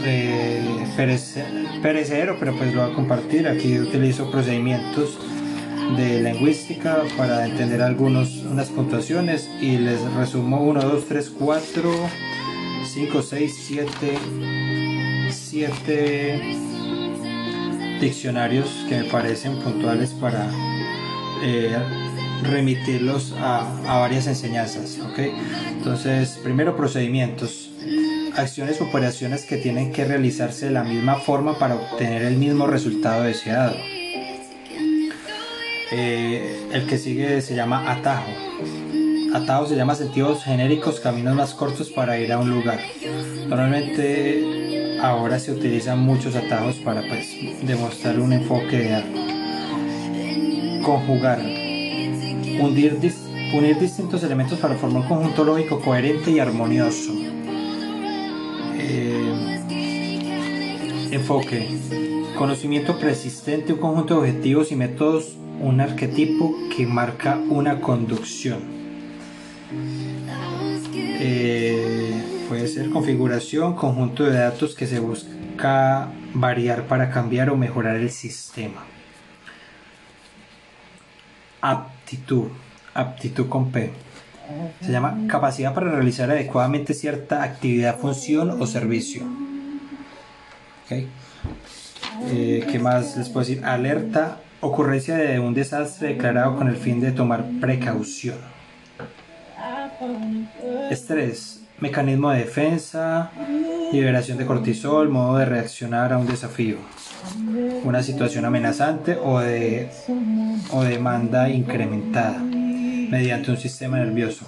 [0.05, 0.63] eh,
[1.81, 3.47] perecedero, pero pues lo voy a compartir.
[3.47, 5.19] Aquí utilizo procedimientos
[5.97, 11.91] de lingüística para entender algunos, unas puntuaciones y les resumo 1, 2, 3, 4,
[12.93, 13.89] 5, 6, 7,
[15.53, 16.41] 7
[18.01, 20.49] diccionarios que me parecen puntuales para
[21.43, 21.77] eh,
[22.41, 24.97] remitirlos a, a, varias enseñanzas.
[25.11, 25.31] ¿okay?
[25.69, 27.69] Entonces, primero procedimientos.
[28.35, 32.65] Acciones o operaciones que tienen que realizarse de la misma forma para obtener el mismo
[32.65, 33.75] resultado deseado.
[35.91, 38.31] Eh, el que sigue se llama atajo.
[39.35, 42.79] Atajo se llama sentidos genéricos, caminos más cortos para ir a un lugar.
[43.47, 44.62] Normalmente
[45.03, 49.03] ahora se utilizan muchos atajos para pues, demostrar un enfoque de.
[50.81, 51.39] Conjugar.
[51.39, 52.97] Unir,
[53.53, 57.11] unir distintos elementos para formar un conjunto lógico coherente y armonioso.
[58.77, 59.59] Eh,
[61.11, 61.67] enfoque.
[62.37, 68.59] Conocimiento persistente, un conjunto de objetivos y métodos un arquetipo que marca una conducción.
[70.95, 71.82] Eh,
[72.47, 78.09] puede ser configuración, conjunto de datos que se busca variar para cambiar o mejorar el
[78.11, 78.83] sistema.
[81.61, 82.49] Aptitud,
[82.93, 83.91] aptitud con P.
[84.81, 89.23] Se llama capacidad para realizar adecuadamente cierta actividad, función o servicio.
[90.85, 91.07] Okay.
[92.29, 93.63] Eh, ¿Qué más les puedo decir?
[93.65, 98.37] Alerta ocurrencia de un desastre declarado con el fin de tomar precaución.
[100.89, 103.31] Estrés, mecanismo de defensa,
[103.91, 106.77] liberación de cortisol, modo de reaccionar a un desafío,
[107.83, 109.89] una situación amenazante o de
[110.71, 114.45] o demanda incrementada mediante un sistema nervioso.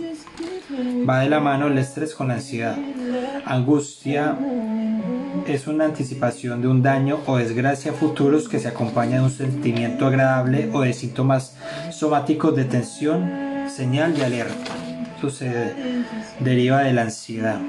[1.08, 2.78] Va de la mano el estrés con la ansiedad,
[3.46, 4.38] angustia,
[5.46, 10.08] es una anticipación de un daño o desgracia futuros que se acompaña de un sentimiento
[10.08, 11.58] agradable o de síntomas
[11.92, 13.30] somáticos de tensión,
[13.68, 14.85] señal de alerta.
[15.26, 15.74] Eso se
[16.40, 17.60] deriva de la ansiedad.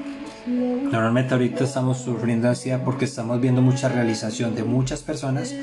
[0.45, 5.55] Normalmente ahorita estamos sufriendo ansiedad porque estamos viendo mucha realización de muchas personas,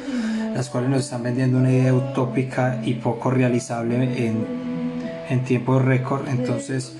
[0.54, 4.44] las cuales nos están vendiendo una idea utópica y poco realizable en,
[5.28, 6.26] en tiempo récord.
[6.28, 6.96] Entonces,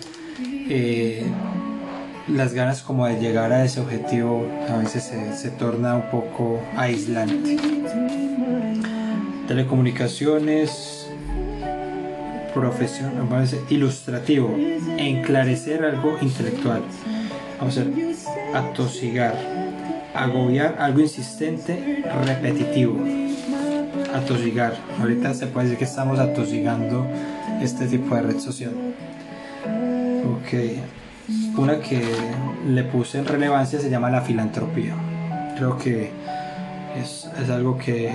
[0.68, 1.24] eh,
[2.28, 7.57] las ganas como de llegar a ese objetivo a veces se, torna un poco aislante.
[9.48, 11.03] Telecomunicaciones,
[12.54, 13.12] profesión,
[13.68, 14.56] ilustrativo,
[14.96, 16.82] enclarecer algo intelectual.
[17.58, 18.14] Vamos a ver,
[18.54, 19.34] atosigar,
[20.14, 22.98] agobiar algo insistente, repetitivo.
[24.14, 24.74] Atosigar.
[25.00, 27.06] Ahorita se puede decir que estamos atosigando
[27.60, 28.72] este tipo de red social.
[30.38, 31.58] Ok.
[31.58, 32.02] Una que
[32.68, 34.94] le puse en relevancia se llama la filantropía.
[35.56, 36.10] Creo que
[37.00, 38.12] es, algo que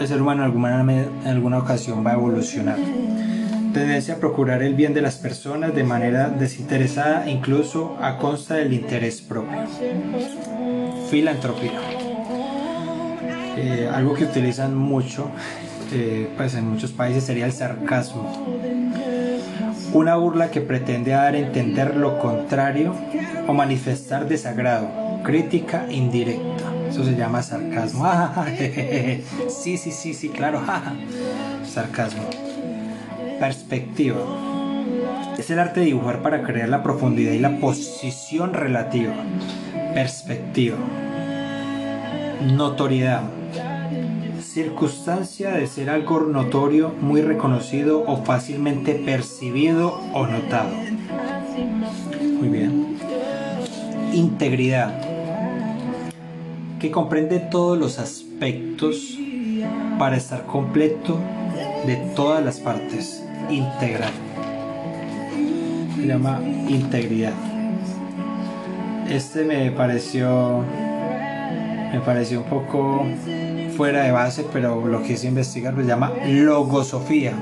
[0.00, 2.78] el ser humano en alguna, en alguna ocasión va a evolucionar.
[3.72, 8.72] Tendencia a procurar el bien de las personas de manera desinteresada, incluso a consta del
[8.72, 9.58] interés propio.
[11.10, 11.72] Filantropía.
[13.56, 15.30] Eh, algo que utilizan mucho,
[15.92, 18.30] eh, pues en muchos países sería el sarcasmo
[19.94, 22.94] una burla que pretende dar a entender lo contrario
[23.46, 24.90] o manifestar desagrado,
[25.22, 26.53] crítica indirecta.
[26.94, 28.06] Eso se llama sarcasmo.
[29.48, 30.62] sí, sí, sí, sí, claro.
[31.66, 32.22] sarcasmo.
[33.40, 34.20] Perspectiva.
[35.36, 39.12] Es el arte de dibujar para crear la profundidad y la posición relativa.
[39.92, 40.76] Perspectiva.
[42.52, 43.22] Notoriedad
[44.40, 50.70] circunstancia de ser algo notorio, muy reconocido o fácilmente percibido o notado.
[52.38, 52.96] Muy bien.
[54.12, 55.13] Integridad,
[56.84, 59.18] que comprende todos los aspectos
[59.98, 61.18] para estar completo
[61.86, 63.24] de todas las partes.
[63.48, 64.12] Integral.
[65.96, 67.32] Se llama integridad.
[69.08, 70.62] Este me pareció
[71.90, 73.06] me pareció un poco
[73.78, 77.32] fuera de base, pero lo quise investigar, se llama logosofía.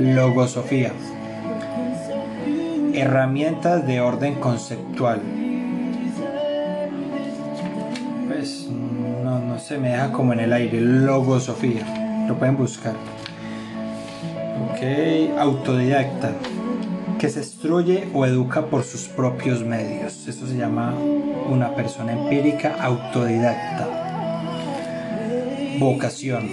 [0.00, 0.90] Logosofía.
[2.92, 5.43] Herramientas de orden conceptual.
[9.66, 10.80] Se me deja como en el aire.
[10.80, 12.26] Logosofía.
[12.28, 12.94] Lo pueden buscar.
[14.70, 16.32] Ok, autodidacta.
[17.18, 20.28] Que se instruye o educa por sus propios medios.
[20.28, 20.94] Esto se llama
[21.48, 23.88] una persona empírica autodidacta.
[25.78, 26.50] Vocación.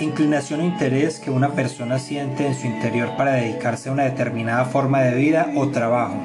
[0.00, 4.64] Inclinación o interés que una persona siente en su interior para dedicarse a una determinada
[4.64, 6.16] forma de vida o trabajo.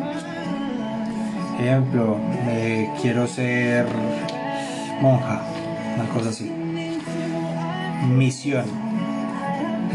[1.60, 2.18] Ejemplo,
[3.02, 3.86] quiero ser
[5.02, 5.42] monja,
[5.96, 6.52] una cosa así.
[8.10, 8.66] Misión.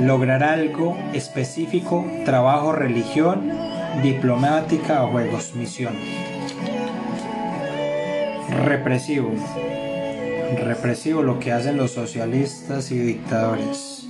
[0.00, 3.50] Lograr algo específico, trabajo, religión,
[4.02, 5.54] diplomática o juegos.
[5.54, 5.94] Misión
[8.64, 9.32] represivo.
[10.62, 14.06] Represivo lo que hacen los socialistas y dictadores,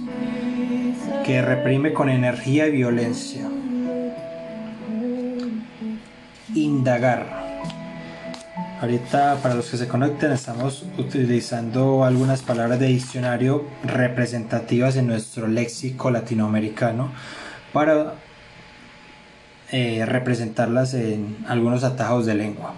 [1.25, 3.49] que reprime con energía y violencia.
[6.55, 7.44] Indagar.
[8.81, 15.47] Ahorita para los que se conecten estamos utilizando algunas palabras de diccionario representativas en nuestro
[15.47, 17.13] léxico latinoamericano
[17.73, 18.15] para
[19.71, 22.75] eh, representarlas en algunos atajos de lengua.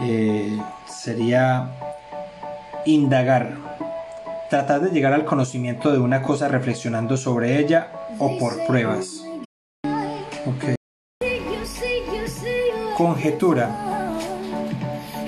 [0.00, 1.70] Eh, sería
[2.86, 3.56] indagar,
[4.48, 9.24] tratar de llegar al conocimiento de una cosa reflexionando sobre ella o por pruebas.
[12.96, 13.87] Conjetura.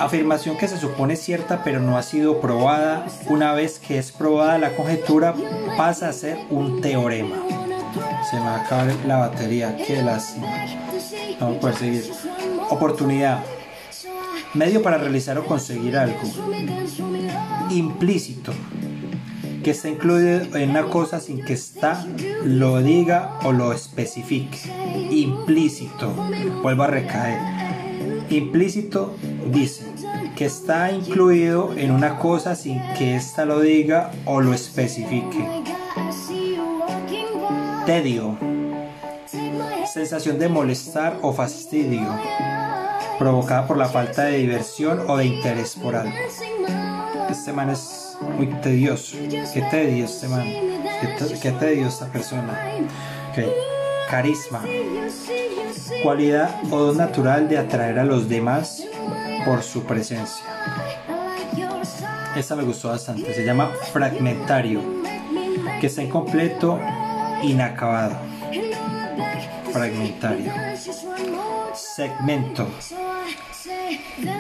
[0.01, 3.05] Afirmación que se supone cierta pero no ha sido probada.
[3.27, 5.35] Una vez que es probada la conjetura
[5.77, 7.37] pasa a ser un teorema.
[8.31, 9.77] Se me va a acabar la batería.
[9.77, 10.49] Qué lástima.
[11.39, 12.11] A poder seguir.
[12.71, 13.45] Oportunidad
[14.55, 16.19] medio para realizar o conseguir algo.
[17.71, 18.53] Implícito,
[19.63, 22.07] que está incluido en una cosa sin que está
[22.45, 24.59] lo diga o lo especifique.
[25.11, 26.13] Implícito,
[26.63, 27.39] vuelvo a recaer.
[28.31, 29.17] Implícito
[29.53, 29.90] dice
[30.41, 35.47] que está incluido en una cosa sin que ésta lo diga o lo especifique.
[37.85, 38.39] Tedio,
[39.93, 42.09] sensación de molestar o fastidio
[43.19, 46.17] provocada por la falta de diversión o de interés por algo.
[47.29, 49.19] Este man es muy tedioso.
[49.53, 50.47] Qué tedio este man.
[51.43, 52.59] Qué, tedio esta persona.
[54.09, 54.65] Carisma.
[56.03, 58.87] Cualidad o don natural de atraer a los demás
[59.45, 60.45] por su presencia.
[62.37, 63.35] Esta me gustó bastante.
[63.35, 64.81] Se llama fragmentario.
[65.81, 66.79] Que está incompleto,
[67.43, 68.17] inacabado.
[69.73, 70.53] Fragmentario.
[71.75, 72.67] Segmento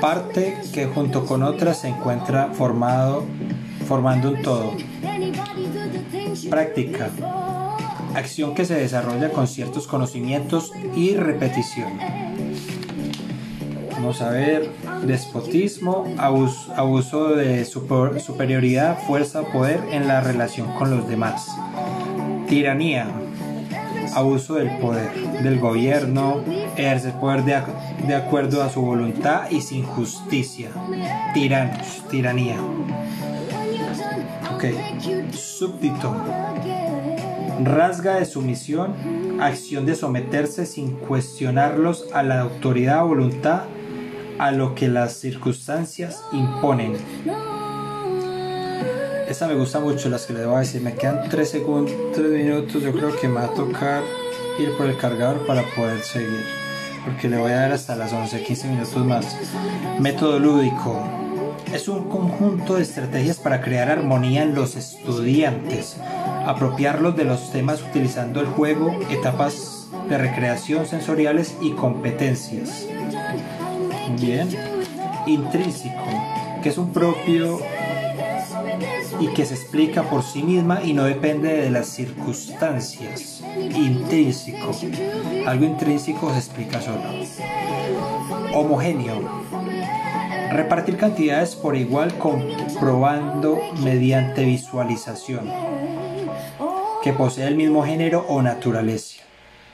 [0.01, 3.25] parte que junto con otras se encuentra formado,
[3.87, 4.73] formando un todo.
[6.49, 7.11] Práctica,
[8.15, 11.99] acción que se desarrolla con ciertos conocimientos y repetición.
[14.01, 14.71] Vamos a ver,
[15.03, 21.47] despotismo, abuso, de superioridad, fuerza, poder en la relación con los demás.
[22.49, 23.09] Tiranía,
[24.15, 26.43] abuso del poder del gobierno,
[26.79, 30.71] ejercer poder de, acuerdo a su voluntad y sin justicia.
[31.35, 32.57] Tiranos, tiranía.
[34.55, 34.65] Ok,
[35.35, 36.17] súbdito.
[37.65, 38.95] Rasga de sumisión,
[39.43, 43.65] acción de someterse sin cuestionarlos a la autoridad o voluntad
[44.41, 46.97] a lo que las circunstancias imponen.
[49.28, 50.80] Esta me gusta mucho, las que le voy a decir.
[50.80, 52.82] Me quedan 3 segundos, 3 minutos.
[52.82, 54.03] Yo creo que me va a tocar
[54.59, 56.43] ir por el cargador para poder seguir.
[57.05, 59.36] Porque le voy a dar hasta las 11, 15 minutos más.
[59.99, 60.99] Método lúdico.
[61.70, 65.99] Es un conjunto de estrategias para crear armonía en los estudiantes.
[66.47, 72.86] Apropiarlos de los temas utilizando el juego, etapas de recreación sensoriales y competencias.
[74.19, 74.49] Bien.
[75.27, 76.05] Intrínseco,
[76.63, 77.61] que es un propio
[79.21, 83.43] y que se explica por sí misma y no depende de las circunstancias.
[83.57, 84.71] Intrínseco.
[85.47, 87.03] Algo intrínseco se explica solo.
[88.55, 89.43] Homogéneo.
[90.53, 95.51] Repartir cantidades por igual comprobando mediante visualización.
[97.03, 99.23] Que posee el mismo género o naturaleza.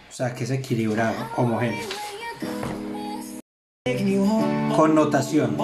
[0.08, 2.05] O sea, que es equilibrado, homogéneo.
[4.74, 5.56] Connotación.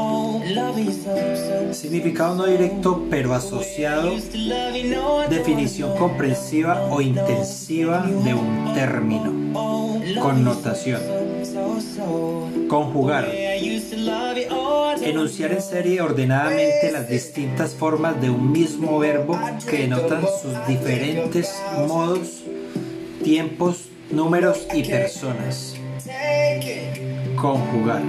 [1.73, 4.13] Significado no directo pero asociado.
[5.29, 9.53] Definición comprensiva o intensiva de un término.
[10.21, 11.01] Connotación.
[12.69, 13.29] Conjugar.
[15.03, 19.37] Enunciar en serie ordenadamente las distintas formas de un mismo verbo
[19.69, 22.45] que denotan sus diferentes modos,
[23.25, 25.75] tiempos, números y personas.
[27.43, 28.03] Conjugar.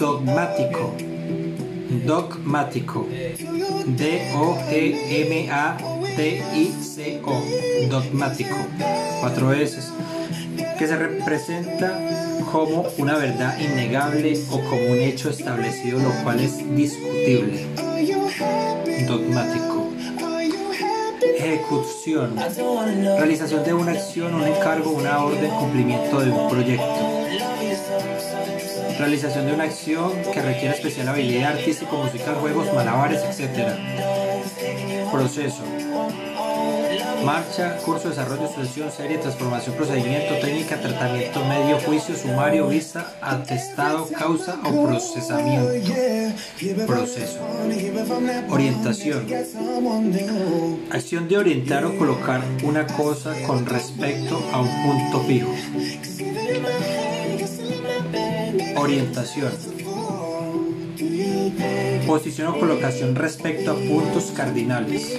[0.00, 0.94] Dogmático.
[2.04, 3.06] Dogmático.
[3.86, 4.68] D-O-G-M-A-T-I-C-O.
[7.88, 8.56] Dogmático.
[9.20, 9.92] Cuatro veces.
[10.76, 12.00] Que se representa
[12.50, 17.64] como una verdad innegable o como un hecho establecido lo cual es discutible.
[19.06, 19.75] Dogmático.
[21.34, 22.36] Ejecución.
[22.36, 27.26] Realización de una acción, un encargo, una orden, cumplimiento de un proyecto.
[28.98, 33.74] Realización de una acción que requiere especial habilidad artístico, musical, juegos, malabares, etc.
[35.10, 35.62] Proceso.
[37.26, 44.60] Marcha, curso, desarrollo, sucesión, serie, transformación, procedimiento, técnica, tratamiento, medio, juicio, sumario, vista, atestado, causa
[44.62, 45.72] o procesamiento.
[46.86, 47.40] Proceso.
[48.48, 49.26] Orientación.
[50.92, 55.50] Acción de orientar o colocar una cosa con respecto a un punto fijo.
[58.76, 59.52] Orientación.
[62.06, 65.12] Posición o colocación respecto a puntos cardinales.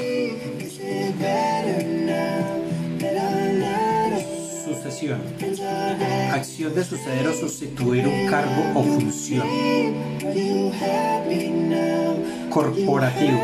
[4.65, 5.21] Sucesión.
[6.31, 9.47] Acción de suceder o sustituir un cargo o función.
[12.49, 13.39] Corporativo.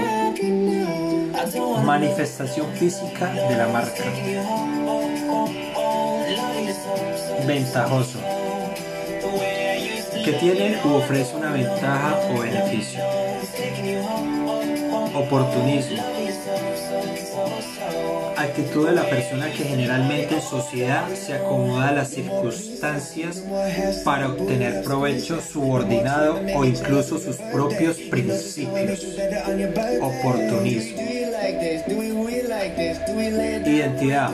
[1.85, 4.03] Manifestación física de la marca.
[7.47, 8.19] Ventajoso.
[10.25, 12.99] Que tiene u ofrece una ventaja o beneficio.
[15.13, 16.22] Oportunismo.
[18.37, 23.43] Actitud de la persona que generalmente en sociedad se acomoda a las circunstancias
[24.03, 29.05] para obtener provecho subordinado o incluso sus propios principios.
[30.01, 31.01] Oportunismo.
[33.65, 34.31] Identidad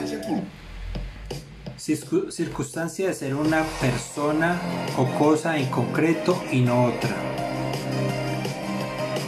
[2.32, 4.60] circunstancia de ser una persona
[4.97, 7.39] o cosa en concreto y no otra.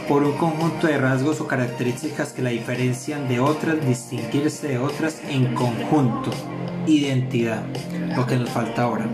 [0.08, 5.22] Por un conjunto de rasgos o características que la diferencian de otras, distinguirse de otras
[5.28, 6.30] en conjunto.
[6.86, 7.62] Identidad,
[8.16, 9.08] lo que nos falta ahora.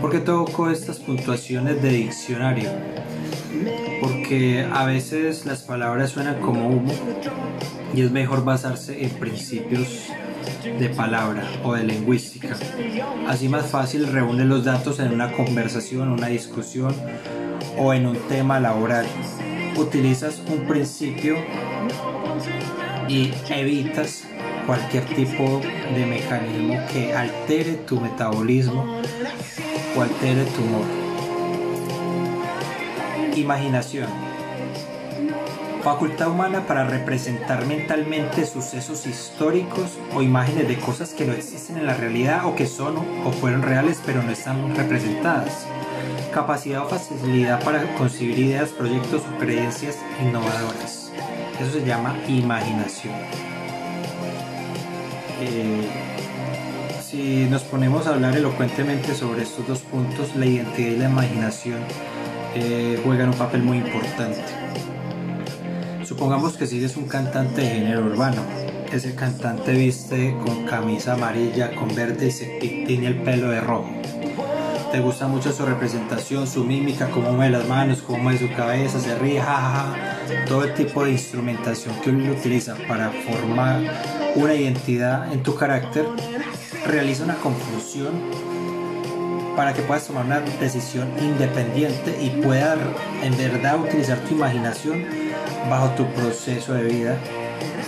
[0.00, 2.70] Porque toco estas puntuaciones de diccionario?
[4.00, 6.92] Porque a veces las palabras suenan como humo
[7.94, 10.10] y es mejor basarse en principios
[10.78, 12.56] de palabra o de lingüística.
[13.26, 16.94] Así más fácil reúne los datos en una conversación, una discusión
[17.78, 19.06] o en un tema laboral.
[19.78, 21.36] Utilizas un principio
[23.08, 24.24] y evitas
[24.66, 25.60] cualquier tipo
[25.94, 29.00] de mecanismo que altere tu metabolismo
[29.96, 30.84] o altere tu humor.
[33.36, 34.28] Imaginación
[35.82, 41.86] facultad humana para representar mentalmente sucesos históricos o imágenes de cosas que no existen en
[41.86, 45.66] la realidad o que son o fueron reales pero no están representadas.
[46.38, 51.10] Capacidad o facilidad para concebir ideas, proyectos o creencias innovadoras.
[51.60, 53.12] Eso se llama imaginación.
[55.40, 55.88] Eh,
[57.04, 61.78] si nos ponemos a hablar elocuentemente sobre estos dos puntos, la identidad y la imaginación
[62.54, 64.40] eh, juegan un papel muy importante.
[66.04, 68.42] Supongamos que sigues un cantante de género urbano.
[68.92, 73.90] Ese cantante viste con camisa amarilla, con verde y se tiene el pelo de rojo.
[74.92, 78.98] Te gusta mucho su representación, su mímica, cómo mueve las manos, cómo mueve su cabeza,
[78.98, 79.94] se ríe, jajaja.
[80.46, 83.82] Todo el tipo de instrumentación que uno utiliza para formar
[84.34, 86.06] una identidad en tu carácter
[86.86, 88.14] realiza una confusión
[89.56, 92.78] para que puedas tomar una decisión independiente y puedas
[93.22, 95.04] en verdad utilizar tu imaginación
[95.68, 97.18] bajo tu proceso de vida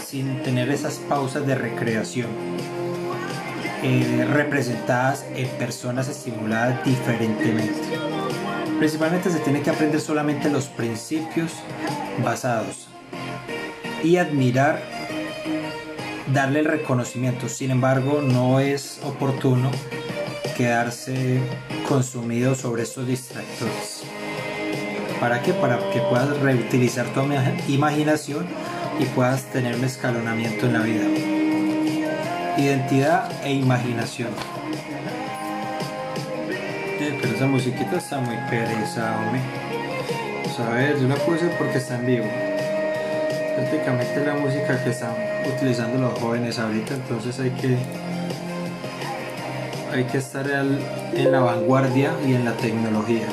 [0.05, 2.29] sin tener esas pausas de recreación
[3.83, 7.81] eh, representadas en personas estimuladas diferentemente.
[8.79, 11.53] Principalmente se tiene que aprender solamente los principios
[12.23, 12.89] basados
[14.03, 14.83] y admirar,
[16.33, 17.49] darle el reconocimiento.
[17.49, 19.71] Sin embargo, no es oportuno
[20.57, 21.41] quedarse
[21.89, 24.03] consumido sobre estos distractores.
[25.21, 25.53] ¿Para qué?
[25.53, 27.21] Para que puedas reutilizar tu
[27.69, 28.47] imaginación
[28.99, 31.40] y puedas tener un escalonamiento en la vida.
[32.61, 34.29] Identidad e imaginación.
[36.99, 39.41] Pero esa musiquita está muy pereza, hombre.
[40.59, 42.27] A ver, yo la puse porque está en vivo.
[43.57, 45.15] Prácticamente la música que están
[45.57, 47.79] utilizando los jóvenes ahorita, entonces hay que
[49.91, 53.27] hay que estar en la vanguardia y en la tecnología.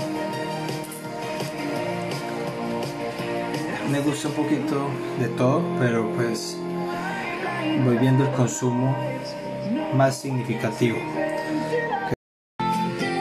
[3.92, 4.88] Me gusta un poquito
[5.20, 6.58] de todo, pero pues
[7.84, 8.96] voy viendo el consumo
[9.94, 10.98] más significativo.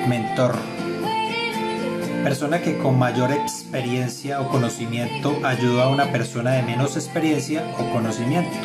[0.09, 0.55] Mentor.
[2.23, 7.91] Persona que con mayor experiencia o conocimiento ayuda a una persona de menos experiencia o
[7.93, 8.57] conocimiento.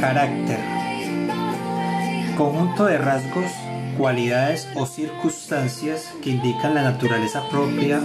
[0.00, 0.58] Carácter.
[2.36, 3.50] Conjunto de rasgos,
[3.96, 8.00] cualidades o circunstancias que indican la naturaleza propia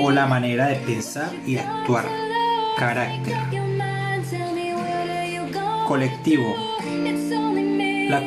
[0.00, 2.06] o la manera de pensar y actuar.
[2.76, 3.36] Carácter.
[5.86, 6.54] Colectivo.
[8.08, 8.22] La,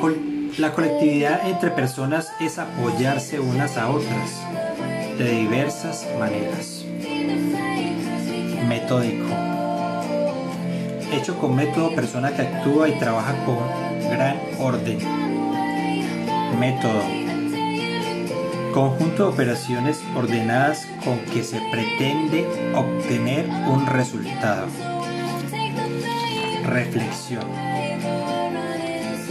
[0.57, 4.41] la colectividad entre personas es apoyarse unas a otras
[5.17, 6.85] de diversas maneras.
[8.67, 9.27] Metódico.
[11.11, 13.57] Hecho con método, persona que actúa y trabaja con
[14.09, 14.99] gran orden.
[16.59, 17.03] Método.
[18.73, 22.45] Conjunto de operaciones ordenadas con que se pretende
[22.75, 24.67] obtener un resultado.
[26.65, 27.45] Reflexión.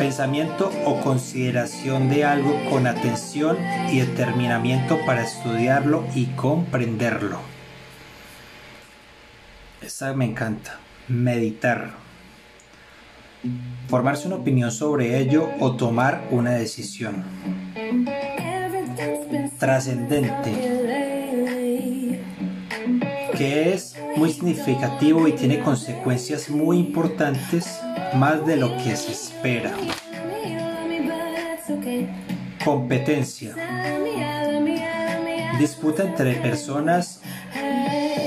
[0.05, 3.57] Pensamiento o consideración de algo con atención
[3.90, 7.38] y determinamiento para estudiarlo y comprenderlo.
[9.80, 10.78] Esa me encanta.
[11.09, 11.92] Meditar.
[13.88, 17.24] Formarse una opinión sobre ello o tomar una decisión.
[19.59, 20.84] Trascendente.
[23.37, 27.80] Que es muy significativo y tiene consecuencias muy importantes
[28.14, 29.72] más de lo que se espera.
[32.64, 33.55] Competencia.
[35.59, 37.20] Disputa entre personas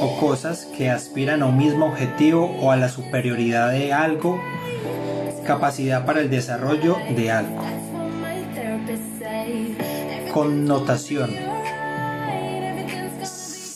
[0.01, 4.39] o cosas que aspiran a un mismo objetivo o a la superioridad de algo,
[5.45, 7.61] capacidad para el desarrollo de algo.
[10.33, 11.56] Connotación.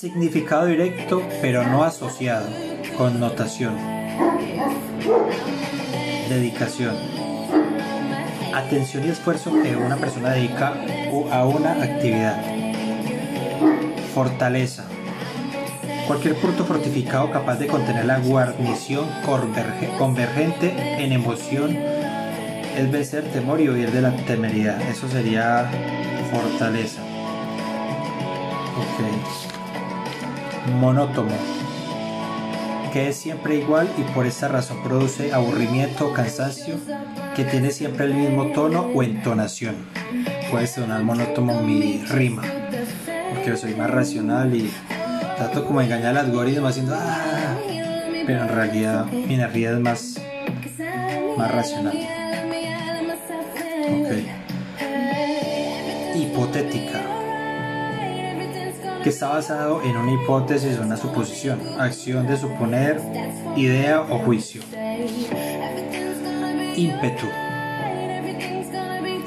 [0.02, 2.48] Significado directo pero no asociado.
[2.98, 3.76] Connotación.
[6.28, 6.96] Dedicación.
[8.52, 10.74] Atención y esfuerzo que una persona dedica
[11.32, 12.44] a una actividad.
[14.16, 14.86] Fortaleza.
[16.08, 19.06] Cualquier punto fortificado capaz de contener la guarnición
[20.00, 21.78] convergente en emoción
[22.76, 24.82] es vencer temor y huir de la temeridad.
[24.82, 25.70] Eso sería
[26.32, 27.04] fortaleza.
[30.68, 31.34] Monótono.
[32.94, 36.76] Que es siempre igual y por esa razón produce aburrimiento o cansancio,
[37.36, 39.76] que tiene siempre el mismo tono o entonación.
[40.52, 42.44] Puede sonar monótono mi rima,
[43.34, 44.70] porque soy más racional y
[45.38, 47.56] trato como engañar al algoritmo haciendo ah",
[48.28, 50.22] pero en realidad mi energía es más,
[51.38, 51.98] más racional.
[54.06, 54.31] Okay.
[59.22, 63.00] Está basado en una hipótesis o una suposición, acción de suponer,
[63.56, 64.64] idea o juicio.
[66.76, 67.28] Ímpetu.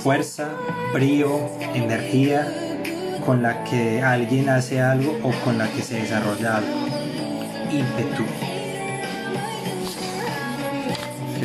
[0.01, 0.49] Fuerza,
[0.93, 2.45] brío, energía,
[3.25, 6.75] con la que alguien hace algo o con la que se desarrolla algo.
[7.71, 8.25] Ímpetu.
[11.31, 11.43] Ok.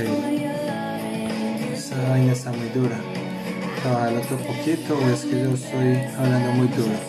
[1.72, 2.95] Esa vaina está muy dura.
[3.84, 7.09] Trabajar otro poquito o es que yo estoy hablando muy duro.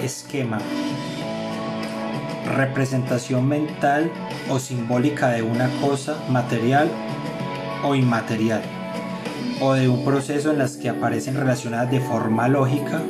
[0.00, 0.58] Esquema.
[2.54, 4.12] Representación mental
[4.48, 6.88] o simbólica de una cosa material
[7.84, 8.62] o inmaterial,
[9.60, 13.02] o de un proceso en las que aparecen relacionadas de forma lógica,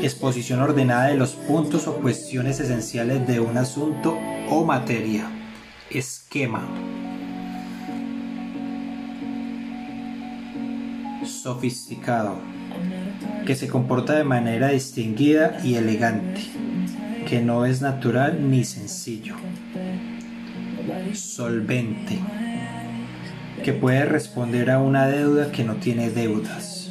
[0.00, 4.16] exposición ordenada de los puntos o cuestiones esenciales de un asunto
[4.48, 5.28] o materia,
[5.90, 6.68] esquema.
[11.42, 12.38] Sofisticado,
[13.46, 16.42] que se comporta de manera distinguida y elegante,
[17.26, 19.36] que no es natural ni sencillo.
[21.14, 22.18] Solvente
[23.64, 26.90] que puede responder a una deuda que no tiene deudas.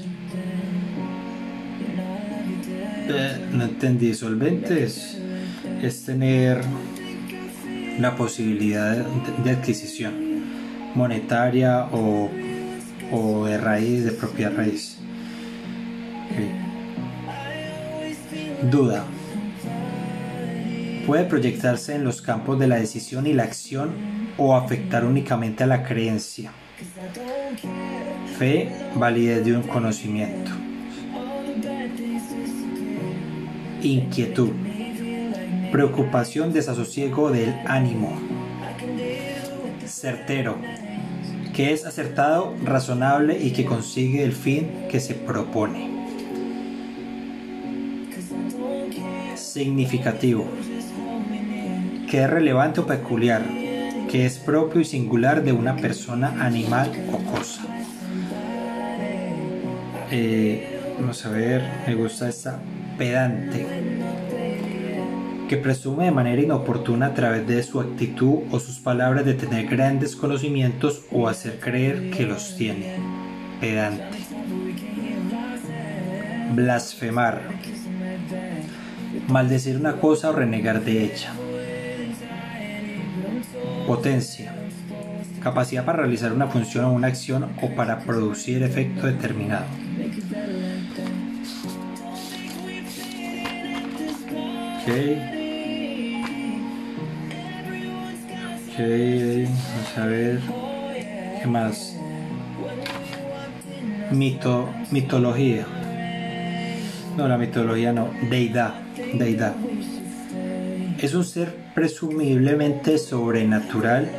[3.08, 5.18] Eh, no entendí, solventes
[5.84, 6.62] es tener
[8.00, 8.96] la posibilidad
[9.44, 10.14] de, adquisición
[10.96, 12.32] monetaria o,
[13.12, 14.98] de raíz, de propia raíz.
[18.70, 19.06] Duda.
[21.08, 23.92] Puede proyectarse en los campos de la decisión y la acción
[24.38, 26.52] o afectar únicamente a la creencia.
[28.38, 30.52] Fe, validez de un conocimiento.
[33.82, 34.52] Inquietud.
[35.72, 38.14] Preocupación, desasosiego del ánimo.
[39.86, 40.58] certero,
[41.60, 45.90] que es acertado, razonable y que consigue el fin que se propone.
[49.36, 50.48] Significativo,
[52.10, 53.44] que es relevante o peculiar,
[54.10, 57.62] que es propio y singular de una persona, animal o cosa.
[60.12, 62.58] Eh, vamos a ver, me gusta esta
[62.98, 63.66] pedante
[65.50, 69.66] que presume de manera inoportuna a través de su actitud o sus palabras de tener
[69.66, 72.94] grandes conocimientos o hacer creer que los tiene.
[73.60, 74.20] Pedante.
[76.54, 77.42] Blasfemar.
[79.28, 81.34] Maldecir una cosa o renegar de ella.
[83.88, 84.54] Potencia.
[85.42, 89.66] Capacidad para realizar una función o una acción o para producir efecto determinado.
[94.84, 95.39] Okay.
[98.80, 100.40] A ver.
[101.42, 101.96] ¿Qué más?
[104.12, 105.66] Mito, mitología.
[107.18, 108.10] No, la mitología no.
[108.30, 108.76] Deidad.
[109.14, 109.56] Deidad.
[110.98, 114.10] Es un ser presumiblemente sobrenatural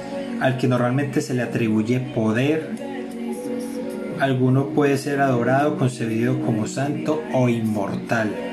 [0.41, 2.71] al que normalmente se le atribuye poder.
[4.21, 8.50] Alguno puede ser adorado, concebido como santo o inmortal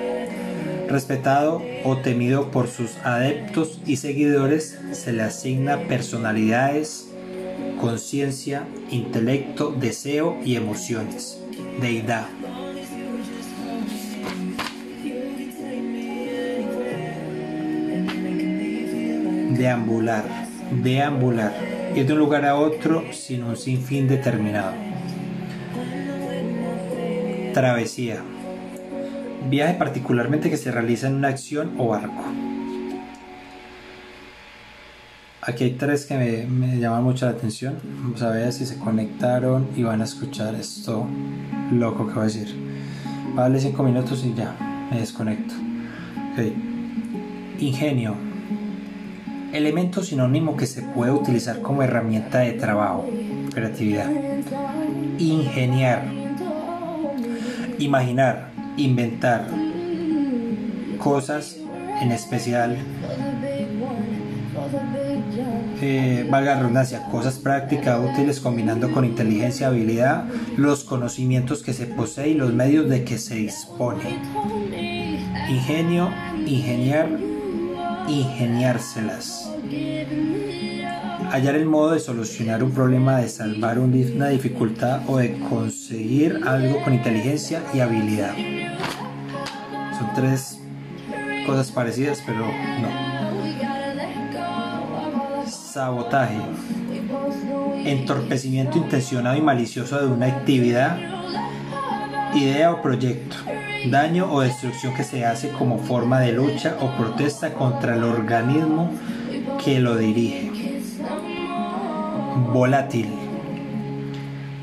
[0.87, 7.09] respetado o temido por sus adeptos y seguidores, se le asigna personalidades,
[7.79, 11.39] conciencia, intelecto, deseo y emociones.
[11.81, 12.27] Deidad.
[19.57, 20.23] Deambular.
[20.83, 21.53] Deambular.
[21.95, 24.73] Ir de un lugar a otro sin un sinfín determinado.
[27.53, 28.21] Travesía
[29.45, 32.23] Viaje particularmente que se realiza en una acción o barco.
[35.41, 36.17] Aquí hay tres que
[36.49, 37.79] me, llaman mucho la atención.
[38.01, 41.07] Vamos a ver si se conectaron y van a escuchar esto
[41.71, 42.53] loco que voy a decir.
[43.33, 44.53] Vale, cinco minutos y ya,
[44.91, 45.53] me desconecto.
[47.59, 48.15] Ingenio.
[49.53, 53.09] Elemento sinónimo que se puede utilizar como herramienta de trabajo.
[53.53, 54.11] Creatividad.
[55.17, 56.03] Ingeniar.
[57.79, 58.46] Imaginar
[58.77, 59.47] inventar
[60.99, 61.57] cosas
[62.01, 62.77] en especial
[65.79, 70.25] eh, valga la redundancia, cosas prácticas útiles combinando con inteligencia, habilidad,
[70.55, 74.19] los conocimientos que se posee y los medios de que se dispone.
[75.49, 76.09] Ingenio,
[76.45, 77.09] ingeniar,
[78.07, 79.51] ingeniárselas.
[81.31, 86.81] Hallar el modo de solucionar un problema, de salvar una dificultad o de conseguir algo
[86.83, 88.33] con inteligencia y habilidad.
[89.97, 90.59] Son tres
[91.47, 92.89] cosas parecidas, pero no.
[95.49, 96.37] Sabotaje.
[97.85, 100.97] Entorpecimiento intencionado y malicioso de una actividad,
[102.35, 103.37] idea o proyecto.
[103.89, 108.91] Daño o destrucción que se hace como forma de lucha o protesta contra el organismo
[109.63, 110.51] que lo dirige.
[112.51, 113.07] Volátil.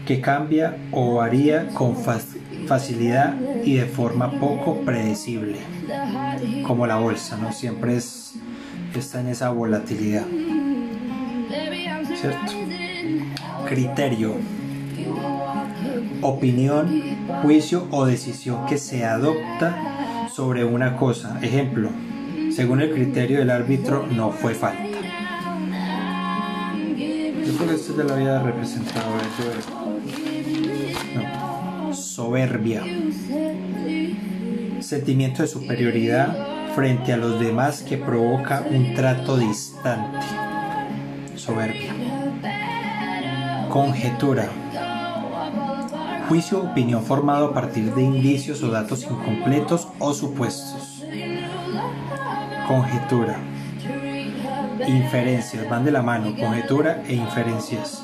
[0.06, 3.34] Que cambia o varía con facilidad facilidad
[3.64, 5.58] y de forma poco predecible,
[6.66, 7.52] como la bolsa, ¿no?
[7.52, 8.34] Siempre es,
[8.94, 10.26] está en esa volatilidad.
[12.14, 12.52] ¿Cierto?
[13.66, 14.36] Criterio.
[16.22, 17.02] Opinión,
[17.42, 21.38] juicio o decisión que se adopta sobre una cosa.
[21.42, 21.90] Ejemplo,
[22.50, 24.82] según el criterio del árbitro no fue falta.
[27.46, 29.10] Yo creo que esto ya lo había representado.
[29.74, 29.83] No
[32.24, 32.82] soberbia,
[34.80, 40.24] sentimiento de superioridad frente a los demás que provoca un trato distante,
[41.36, 41.92] soberbia,
[43.68, 44.48] conjetura,
[46.26, 51.04] juicio o opinión formado a partir de indicios o datos incompletos o supuestos,
[52.66, 53.36] conjetura,
[54.88, 58.02] inferencias, van de la mano, conjetura e inferencias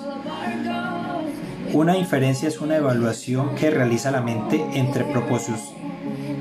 [1.73, 5.05] una inferencia es una evaluación que realiza la mente entre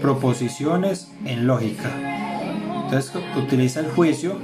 [0.01, 1.89] proposiciones en lógica.
[2.83, 4.37] Entonces utiliza el juicio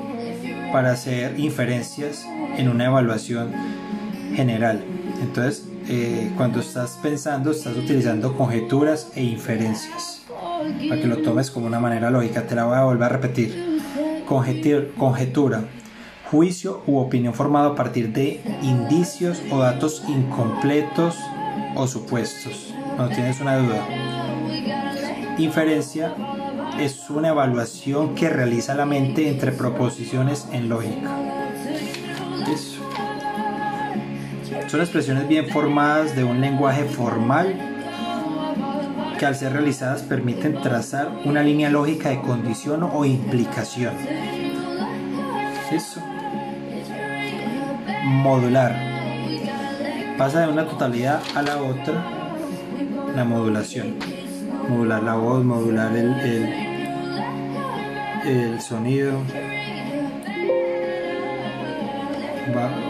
[0.72, 2.26] para hacer inferencias
[2.58, 3.52] en una evaluación
[4.36, 4.84] general.
[5.22, 10.24] Entonces, eh, cuando estás pensando, estás utilizando conjeturas e inferencias.
[10.90, 12.46] Para que lo tomes como una manera lógica.
[12.46, 13.82] Te la voy a volver a repetir.
[14.28, 15.64] conjetura
[16.30, 21.15] juicio u opinión formado a partir de indicios o datos incompletos
[21.76, 22.73] o supuestos.
[22.97, 23.86] No tienes una duda.
[25.38, 26.13] Inferencia
[26.80, 31.11] es una evaluación que realiza la mente entre proposiciones en lógica.
[32.51, 32.82] Eso.
[34.67, 37.53] Son expresiones bien formadas de un lenguaje formal
[39.19, 43.93] que al ser realizadas permiten trazar una línea lógica de condición o implicación.
[45.71, 46.01] Eso.
[48.06, 48.76] Modular.
[50.16, 52.06] Pasa de una totalidad a la otra
[53.16, 53.95] la modulación.
[54.70, 56.14] Modular la voz, modular el,
[58.24, 59.14] el, sonido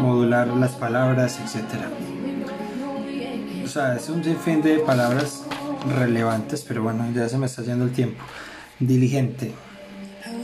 [0.02, 1.86] modular las palabras, etc.
[3.64, 5.44] O sea, es un sinfín de palabras
[5.98, 8.22] relevantes, pero bueno, ya se me está yendo el tiempo.
[8.80, 9.54] Diligente,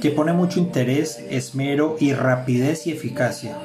[0.01, 3.57] que pone mucho interés, esmero y rapidez y eficacia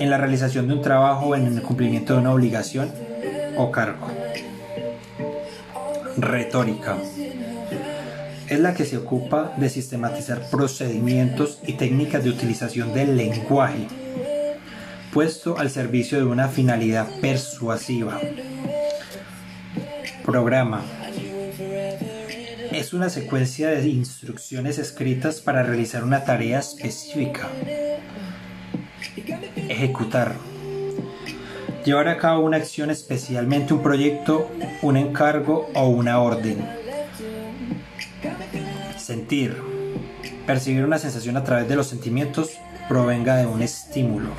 [0.00, 2.90] en la realización de un trabajo o en el cumplimiento de una obligación
[3.56, 4.08] o cargo.
[6.16, 6.96] Retórica
[8.48, 13.86] es la que se ocupa de sistematizar procedimientos y técnicas de utilización del lenguaje,
[15.12, 18.18] puesto al servicio de una finalidad persuasiva.
[20.24, 20.82] Programa.
[22.72, 27.48] Es una secuencia de instrucciones escritas para realizar una tarea específica.
[29.70, 30.34] Ejecutar.
[31.84, 34.50] Llevar a cabo una acción, especialmente un proyecto,
[34.82, 36.58] un encargo o una orden
[38.98, 39.56] Sentir.
[40.44, 42.58] Percibir una sensación a través de los sentimientos
[42.88, 44.30] provenga de un estímulo,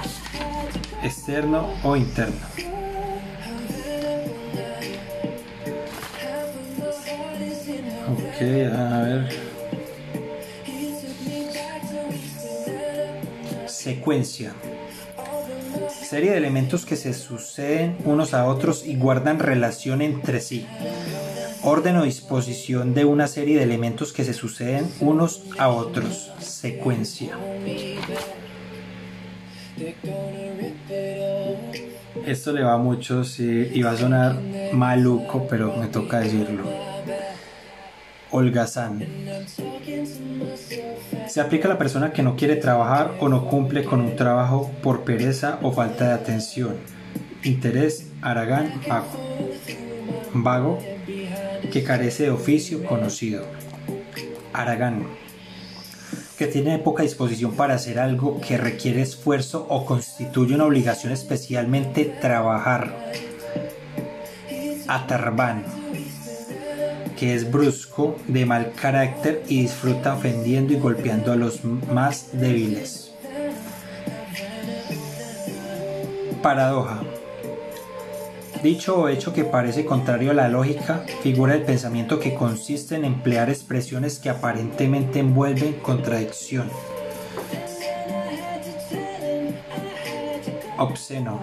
[1.01, 2.35] externo o interno.
[8.11, 8.41] Ok,
[8.73, 9.29] a ver.
[13.67, 14.53] Secuencia.
[16.11, 20.67] Serie de elementos que se suceden unos a otros y guardan relación entre sí
[21.63, 27.37] orden o disposición de una serie de elementos que se suceden unos a otros, secuencia.
[32.25, 34.37] Esto le va mucho y va a sonar
[34.73, 36.65] maluco, pero me toca decirlo.
[38.31, 39.05] Holgazán.
[41.31, 44.69] Se aplica a la persona que no quiere trabajar o no cumple con un trabajo
[44.83, 46.75] por pereza o falta de atención.
[47.41, 48.73] Interés, Aragán,
[50.33, 50.79] vago.
[51.71, 53.45] Que carece de oficio conocido.
[54.51, 55.07] Aragán,
[56.37, 62.03] que tiene poca disposición para hacer algo que requiere esfuerzo o constituye una obligación especialmente
[62.03, 62.93] trabajar.
[64.85, 65.63] Atarbán,
[67.21, 73.11] que es brusco, de mal carácter y disfruta ofendiendo y golpeando a los más débiles.
[76.41, 77.03] Paradoja
[78.63, 83.05] Dicho o hecho que parece contrario a la lógica, figura el pensamiento que consiste en
[83.05, 86.71] emplear expresiones que aparentemente envuelven contradicción.
[90.79, 91.39] Obsceno.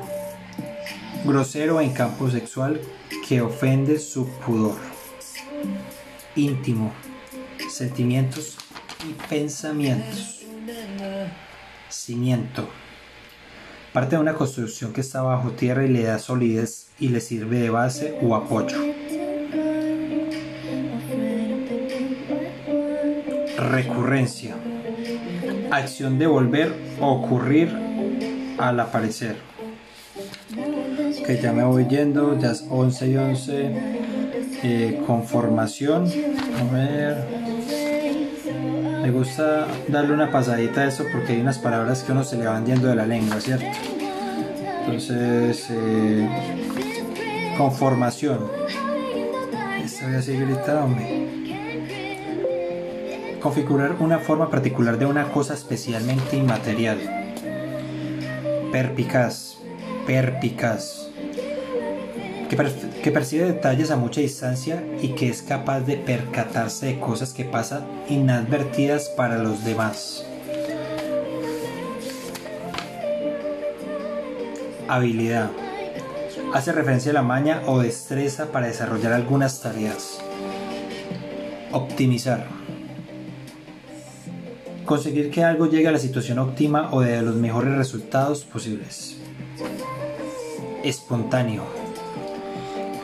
[1.25, 2.81] Grosero en campo sexual
[3.29, 4.98] que ofende su pudor.
[6.37, 6.93] Íntimo.
[7.71, 8.57] Sentimientos
[9.09, 10.45] y pensamientos.
[11.89, 12.69] Cimiento
[13.93, 17.59] parte de una construcción que está bajo tierra y le da solidez y le sirve
[17.59, 18.77] de base o apoyo.
[23.57, 24.55] Recurrencia.
[25.73, 27.77] Acción de volver o ocurrir
[28.59, 29.37] al aparecer.
[31.27, 34.08] Que ya me voy yendo, ya es 11 y 11.
[34.63, 36.05] Eh, conformación.
[36.05, 37.25] A ver.
[39.03, 42.47] Me gusta darle una pasadita a eso porque hay unas palabras que uno se le
[42.47, 43.67] van yendo de la lengua, ¿cierto?
[44.81, 46.29] Entonces, eh,
[47.57, 48.41] conformación.
[49.83, 50.37] Esta así
[53.41, 56.99] Configurar una forma particular de una cosa especialmente inmaterial.
[58.73, 59.57] Perpicaz.
[60.07, 61.08] Perpicaz
[62.49, 67.45] que, percibe detalles a mucha distancia y que es capaz de percatarse de cosas que
[67.45, 70.25] pasan inadvertidas para los demás.
[74.89, 75.51] Habilidad.
[76.55, 80.19] Hace referencia a la maña o destreza para desarrollar algunas tareas.
[81.73, 82.47] Optimizar.
[84.87, 89.19] Conseguir que algo llegue a la situación óptima o de los mejores resultados posibles.
[90.83, 91.78] Espontáneo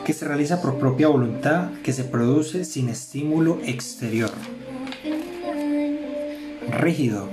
[0.05, 4.29] que se realiza por propia voluntad, que se produce sin estímulo exterior.
[6.69, 7.27] Rígido,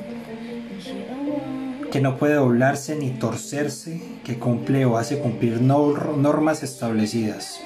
[1.90, 7.60] que no puede doblarse ni torcerse, que cumple o hace cumplir normas establecidas.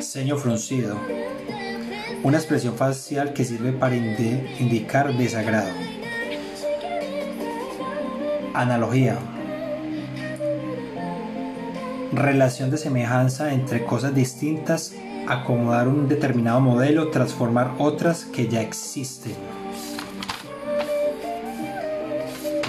[0.00, 0.96] Ceño fruncido,
[2.22, 5.70] una expresión facial que sirve para indicar desagrado.
[8.52, 9.18] Analogía.
[12.12, 14.94] Relación de semejanza entre cosas distintas,
[15.26, 19.34] acomodar un determinado modelo, transformar otras que ya existen.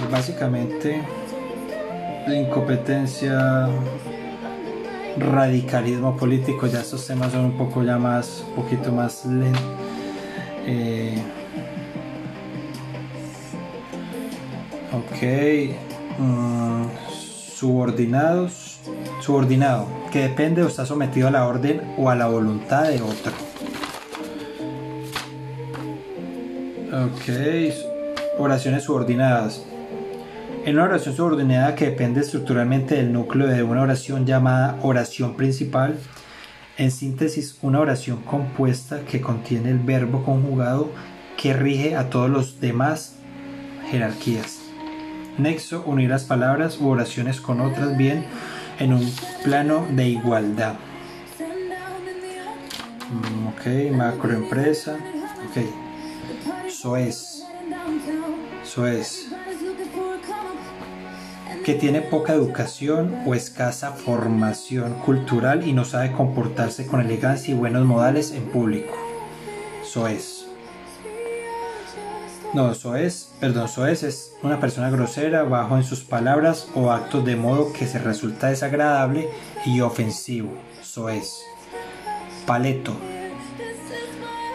[0.09, 1.01] básicamente,
[2.27, 3.69] la incompetencia,
[5.17, 9.61] radicalismo político, ya estos temas son un poco ya más, un poquito más lentos.
[10.65, 11.17] Eh,
[14.93, 16.19] ok.
[16.19, 16.85] Mm,
[17.55, 18.68] subordinados.
[19.21, 23.34] Subordinado, que depende o está sometido a la orden o a la voluntad de otro.
[26.91, 28.39] Ok.
[28.39, 29.63] Oraciones subordinadas.
[30.65, 35.97] En una oración subordinada que depende estructuralmente del núcleo de una oración llamada oración principal,
[36.77, 40.89] en síntesis, una oración compuesta que contiene el verbo conjugado
[41.38, 43.15] que rige a todos los demás
[43.89, 44.59] jerarquías.
[45.38, 48.25] Nexo, unir las palabras u oraciones con otras bien
[48.80, 49.13] en un
[49.43, 50.75] plano de igualdad.
[53.11, 54.97] Mm, ok, macroempresa.
[55.49, 55.63] Ok.
[56.67, 57.43] Eso es.
[58.63, 59.30] Eso es
[61.69, 67.57] que tiene poca educación o escasa formación cultural y no sabe comportarse con elegancia y
[67.57, 68.95] buenos modales en público.
[69.84, 70.49] Eso es.
[72.54, 77.24] No, eso es, perdón, eso es, una persona grosera, bajo en sus palabras o actos
[77.24, 79.30] de modo que se resulta desagradable
[79.66, 80.52] y ofensivo.
[80.82, 81.41] Eso es.
[82.47, 82.95] Paleto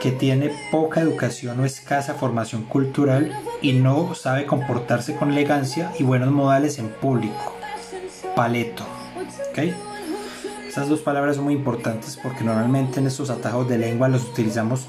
[0.04, 3.32] que tiene poca educación o escasa formación cultural
[3.62, 7.54] y no sabe comportarse con elegancia y buenos modales en público.
[8.36, 8.84] Paleto.
[9.50, 9.72] ¿Ok?
[10.68, 14.88] Estas dos palabras son muy importantes porque normalmente en estos atajos de lengua los utilizamos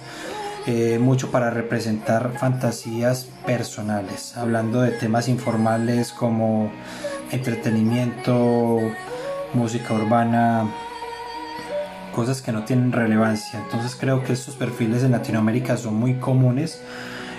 [0.68, 6.72] eh, mucho para representar fantasías personales, hablando de temas informales como
[7.32, 8.82] entretenimiento,
[9.54, 10.72] música urbana,
[12.16, 13.60] cosas que no tienen relevancia.
[13.60, 16.82] Entonces creo que estos perfiles en Latinoamérica son muy comunes,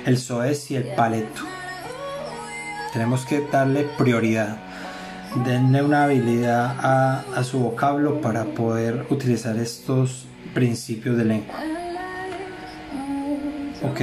[0.04, 1.42] el SOES y el paleto.
[2.92, 4.58] Tenemos que darle prioridad.
[5.44, 11.56] Denle una habilidad a, a su vocablo para poder utilizar estos principios de lengua.
[13.82, 14.00] Ok.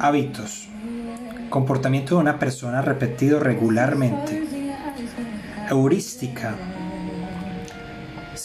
[0.00, 0.68] Hábitos.
[1.50, 4.42] Comportamiento de una persona repetido regularmente.
[5.68, 6.54] Heurística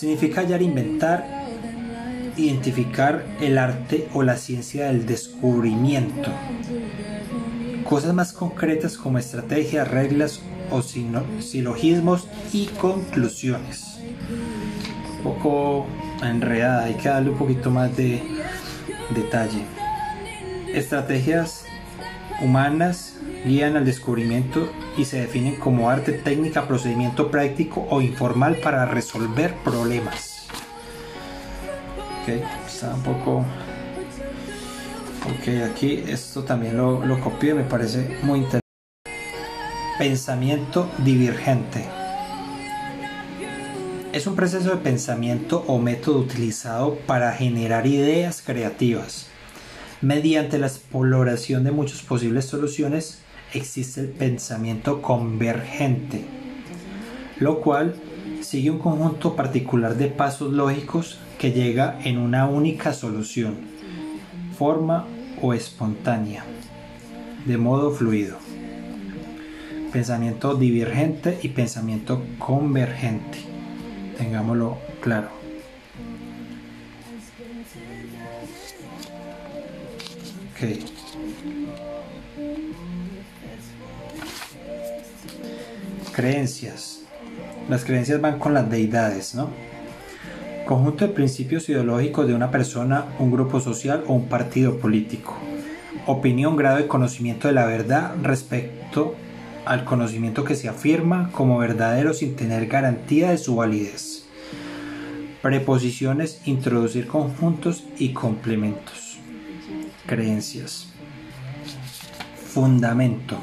[0.02, 1.28] Significa hallar, inventar,
[2.36, 6.32] identificar el arte o la ciencia del descubrimiento.
[7.88, 10.42] Cosas más concretas como estrategias, reglas
[10.72, 14.00] o silogismos y conclusiones.
[15.18, 15.86] Un poco
[16.24, 18.24] enredada, hay que darle un poquito más de
[19.14, 19.81] detalle.
[20.74, 21.66] Estrategias
[22.42, 23.16] humanas
[23.46, 29.54] guían al descubrimiento y se definen como arte, técnica, procedimiento práctico o informal para resolver
[29.64, 30.48] problemas.
[32.22, 32.30] Ok,
[32.66, 33.46] está un poco...
[35.26, 38.62] Ok, aquí esto también lo, lo copié, me parece muy interesante.
[39.98, 41.86] Pensamiento divergente.
[44.14, 49.28] Es un proceso de pensamiento o método utilizado para generar ideas creativas.
[50.02, 53.20] Mediante la exploración de muchas posibles soluciones,
[53.54, 56.26] existe el pensamiento convergente,
[57.38, 57.94] lo cual
[58.42, 63.58] sigue un conjunto particular de pasos lógicos que llega en una única solución,
[64.58, 65.06] forma
[65.40, 66.46] o espontánea,
[67.46, 68.38] de modo fluido.
[69.94, 73.38] Pensamiento divergente y pensamiento convergente.
[74.18, 75.41] Tengámoslo claro.
[86.14, 87.02] Creencias.
[87.68, 89.50] Las creencias van con las deidades, ¿no?
[90.68, 95.36] Conjunto de principios ideológicos de una persona, un grupo social o un partido político.
[96.06, 99.16] Opinión, grado de conocimiento de la verdad respecto
[99.66, 104.26] al conocimiento que se afirma como verdadero sin tener garantía de su validez.
[105.42, 109.01] Preposiciones, introducir conjuntos y complementos.
[110.06, 110.88] Creencias.
[112.54, 113.38] Fundamento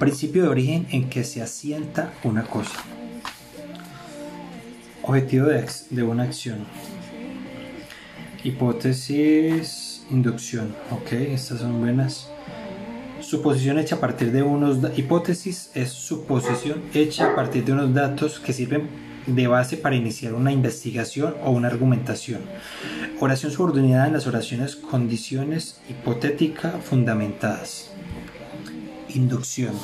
[0.00, 2.72] Principio de origen en que se asienta una cosa.
[5.02, 6.60] Objetivo de, una acción.
[8.42, 10.74] Hipótesis, inducción.
[10.90, 12.30] Ok, estas son buenas.
[13.20, 14.78] Suposición hecha a partir de unos...
[14.96, 18.88] Hipótesis es suposición hecha a partir de unos datos que sirven
[19.26, 22.40] de base para iniciar una investigación o una argumentación.
[23.20, 27.92] Oración subordinada en las oraciones condiciones hipotética fundamentadas.
[29.08, 29.74] Inducción.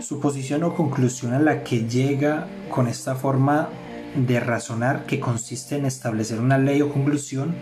[0.00, 3.68] Suposición o conclusión a la que llega con esta forma
[4.16, 7.54] de razonar que consiste en establecer una ley o conclusión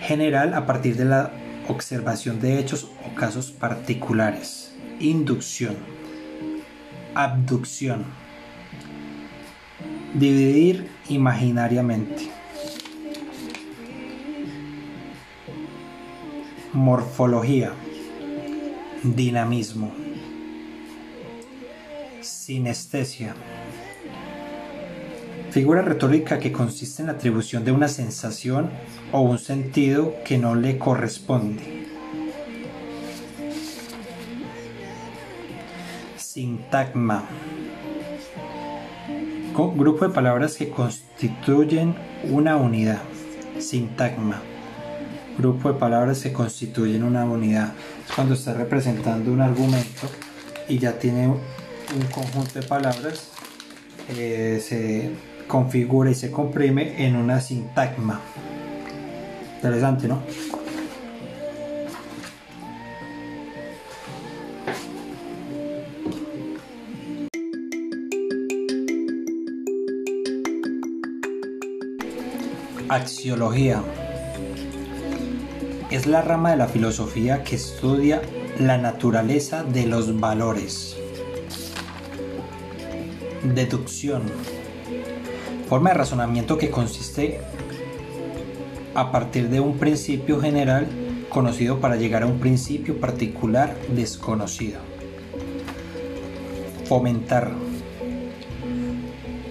[0.00, 1.32] general a partir de la
[1.68, 4.72] observación de hechos o casos particulares.
[5.00, 5.76] Inducción.
[7.14, 8.27] Abducción.
[10.14, 12.30] Dividir imaginariamente.
[16.72, 17.72] Morfología.
[19.02, 19.92] Dinamismo.
[22.22, 23.34] Sinestesia.
[25.50, 28.70] Figura retórica que consiste en la atribución de una sensación
[29.12, 31.86] o un sentido que no le corresponde.
[36.16, 37.24] Sintagma.
[39.58, 41.96] Grupo de palabras que constituyen
[42.30, 43.00] una unidad.
[43.58, 44.40] Sintagma.
[45.36, 47.72] Grupo de palabras que constituyen una unidad.
[48.08, 50.06] Es cuando está representando un argumento
[50.68, 53.30] y ya tiene un conjunto de palabras.
[54.16, 55.10] Eh, se
[55.48, 58.20] configura y se comprime en una sintagma.
[59.56, 60.22] Interesante, ¿no?
[72.98, 73.80] Axiología
[75.88, 78.20] es la rama de la filosofía que estudia
[78.58, 80.96] la naturaleza de los valores.
[83.54, 84.22] Deducción
[85.68, 87.40] forma de razonamiento que consiste
[88.96, 90.88] a partir de un principio general
[91.28, 94.80] conocido para llegar a un principio particular desconocido.
[96.86, 97.52] Fomentar.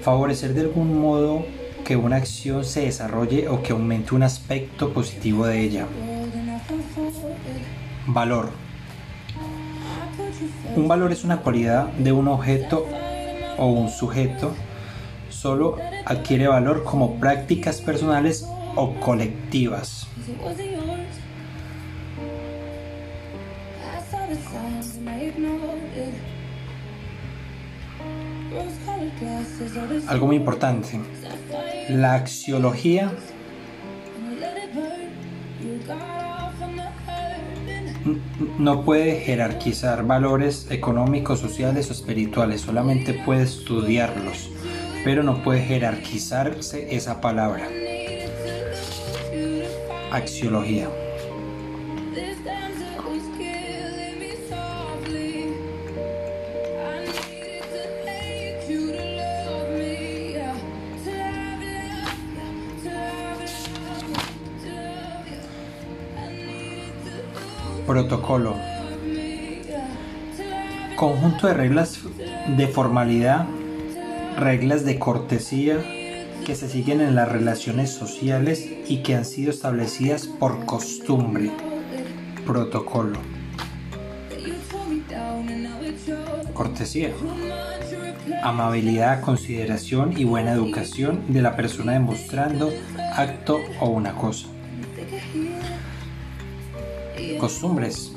[0.01, 1.45] Favorecer de algún modo
[1.88, 5.88] que una acción se desarrolle o que aumente un aspecto positivo de ella.
[8.07, 8.49] Valor.
[10.75, 12.85] Un valor es una cualidad de un objeto
[13.57, 14.53] o un sujeto
[15.29, 20.07] solo adquiere valor como prácticas personales o colectivas.
[30.07, 30.99] Algo muy importante,
[31.89, 33.11] la axiología
[38.57, 44.49] no puede jerarquizar valores económicos, sociales o espirituales, solamente puede estudiarlos
[45.07, 47.69] pero no puede jerarquizarse esa palabra.
[50.11, 50.89] Axiología.
[67.88, 68.55] Protocolo.
[70.95, 71.99] Conjunto de reglas
[72.57, 73.47] de formalidad
[74.38, 75.79] reglas de cortesía
[76.45, 81.51] que se siguen en las relaciones sociales y que han sido establecidas por costumbre,
[82.45, 83.19] protocolo.
[86.53, 87.11] Cortesía.
[88.43, 92.71] Amabilidad, consideración y buena educación de la persona demostrando
[93.15, 94.47] acto o una cosa.
[97.39, 98.14] Costumbres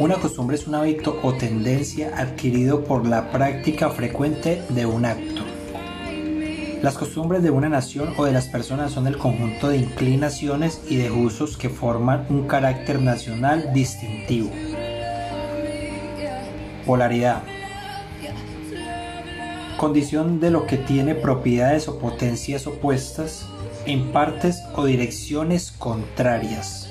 [0.00, 5.42] una costumbre es un hábito o tendencia adquirido por la práctica frecuente de un acto.
[6.80, 10.96] Las costumbres de una nación o de las personas son el conjunto de inclinaciones y
[10.96, 14.48] de usos que forman un carácter nacional distintivo.
[16.86, 17.42] Polaridad.
[19.76, 23.46] Condición de lo que tiene propiedades o potencias opuestas
[23.84, 26.89] en partes o direcciones contrarias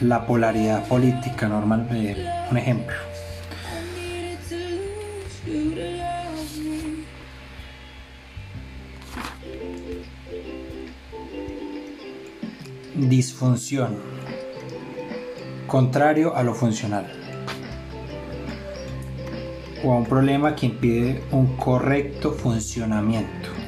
[0.00, 1.86] la polaridad política normal.
[1.92, 2.96] Eh, un ejemplo.
[12.94, 13.98] Disfunción.
[15.66, 17.06] Contrario a lo funcional.
[19.82, 23.59] O a un problema que impide un correcto funcionamiento.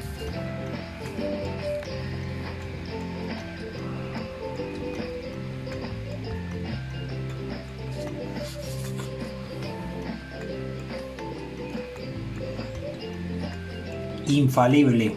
[14.37, 15.15] Infalible,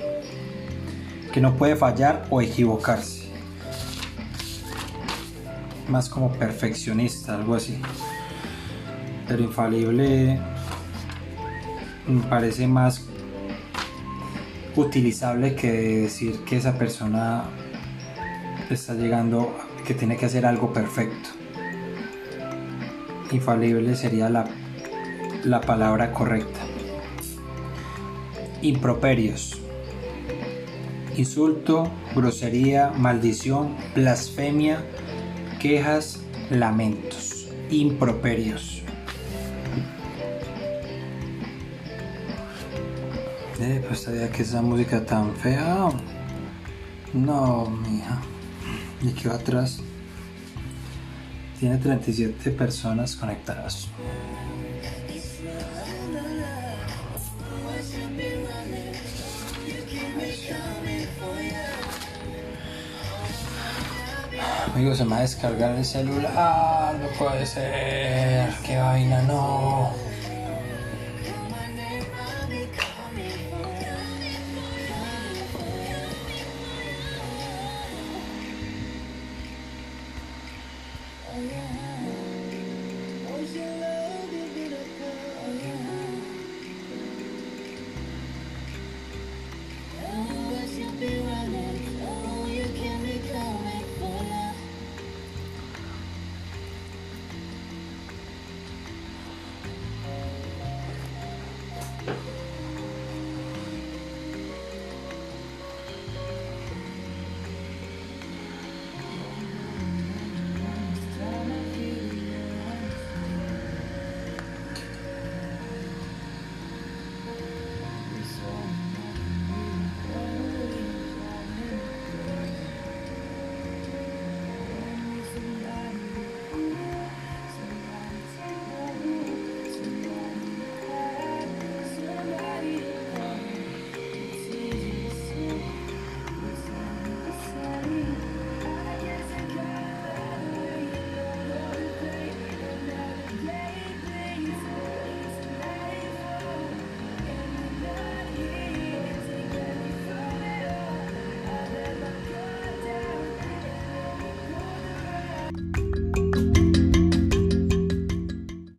[1.32, 3.26] que no puede fallar o equivocarse.
[5.88, 7.80] Más como perfeccionista, algo así.
[9.28, 10.40] Pero infalible
[12.06, 13.04] me parece más
[14.76, 17.44] utilizable que decir que esa persona
[18.70, 19.56] está llegando,
[19.86, 21.30] que tiene que hacer algo perfecto.
[23.32, 24.44] Infalible sería la,
[25.44, 26.60] la palabra correcta.
[28.62, 29.60] Improperios.
[31.16, 34.82] Insulto, grosería, maldición, blasfemia,
[35.60, 36.20] quejas,
[36.50, 37.48] lamentos.
[37.70, 38.82] Improperios.
[43.60, 45.88] Eh, pues sabía que esa música tan fea.
[47.14, 48.20] No, mija.
[49.02, 49.80] Y quedó atrás.
[51.58, 53.88] Tiene 37 personas conectadas.
[64.76, 66.94] Amigos, se me va a descargar el celular.
[67.00, 68.50] No puede ser.
[68.62, 69.90] Qué vaina, no.